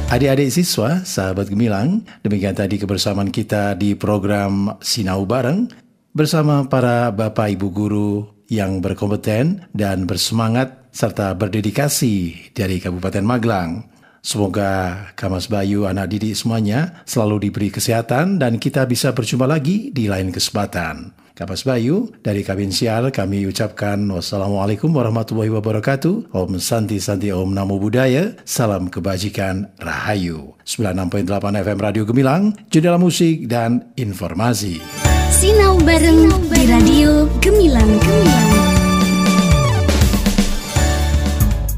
Adik-adik 0.08 0.48
siswa, 0.48 1.04
sahabat 1.04 1.52
gemilang, 1.52 2.00
demikian 2.24 2.56
tadi 2.56 2.80
kebersamaan 2.80 3.28
kita 3.28 3.76
di 3.76 3.92
program 3.92 4.80
Sinau 4.80 5.28
Bareng 5.28 5.87
bersama 6.12 6.66
para 6.66 7.10
Bapak 7.12 7.52
Ibu 7.56 7.68
guru 7.72 8.10
yang 8.48 8.80
berkompeten 8.80 9.68
dan 9.76 10.08
bersemangat 10.08 10.88
serta 10.92 11.36
berdedikasi 11.36 12.50
dari 12.56 12.80
Kabupaten 12.80 13.24
Magelang. 13.24 13.86
Semoga 14.18 15.06
Kamas 15.14 15.46
Bayu 15.46 15.86
anak 15.86 16.10
didik 16.10 16.34
semuanya 16.34 17.00
selalu 17.06 17.48
diberi 17.48 17.70
kesehatan 17.70 18.36
dan 18.42 18.58
kita 18.58 18.84
bisa 18.84 19.14
berjumpa 19.14 19.46
lagi 19.46 19.94
di 19.94 20.10
lain 20.10 20.34
kesempatan. 20.34 21.14
Kapas 21.38 21.62
Bayu, 21.62 22.10
dari 22.18 22.42
Kabin 22.42 22.74
Sial 22.74 23.14
kami 23.14 23.46
ucapkan 23.46 23.94
wassalamualaikum 24.10 24.90
warahmatullahi 24.90 25.54
wabarakatuh. 25.54 26.34
Om 26.34 26.58
Santi 26.58 26.98
Santi 26.98 27.30
Om 27.30 27.54
Namo 27.54 27.78
Buddhaya. 27.78 28.34
Salam 28.42 28.90
kebajikan 28.90 29.70
Rahayu. 29.78 30.58
96.8 30.66 31.62
FM 31.62 31.78
Radio 31.78 32.02
Gemilang, 32.10 32.58
jendela 32.74 32.98
musik 32.98 33.46
dan 33.46 33.94
informasi. 33.94 35.07
Sinau 35.38 35.78
bareng 35.86 36.26
di 36.50 36.62
Radio 36.66 37.30
Gemilang. 37.38 37.86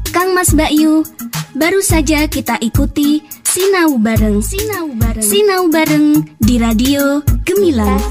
Kang 0.09 0.33
Mas 0.33 0.49
Bayu, 0.57 1.05
baru 1.53 1.77
saja 1.85 2.25
kita 2.25 2.57
ikuti 2.57 3.21
Sinau 3.45 4.01
bareng 4.01 4.41
Sinau 4.41 4.89
bareng 4.97 5.21
Sinau 5.21 5.69
bareng 5.69 6.25
di 6.41 6.57
Radio 6.57 7.21
Gemilang. 7.45 8.01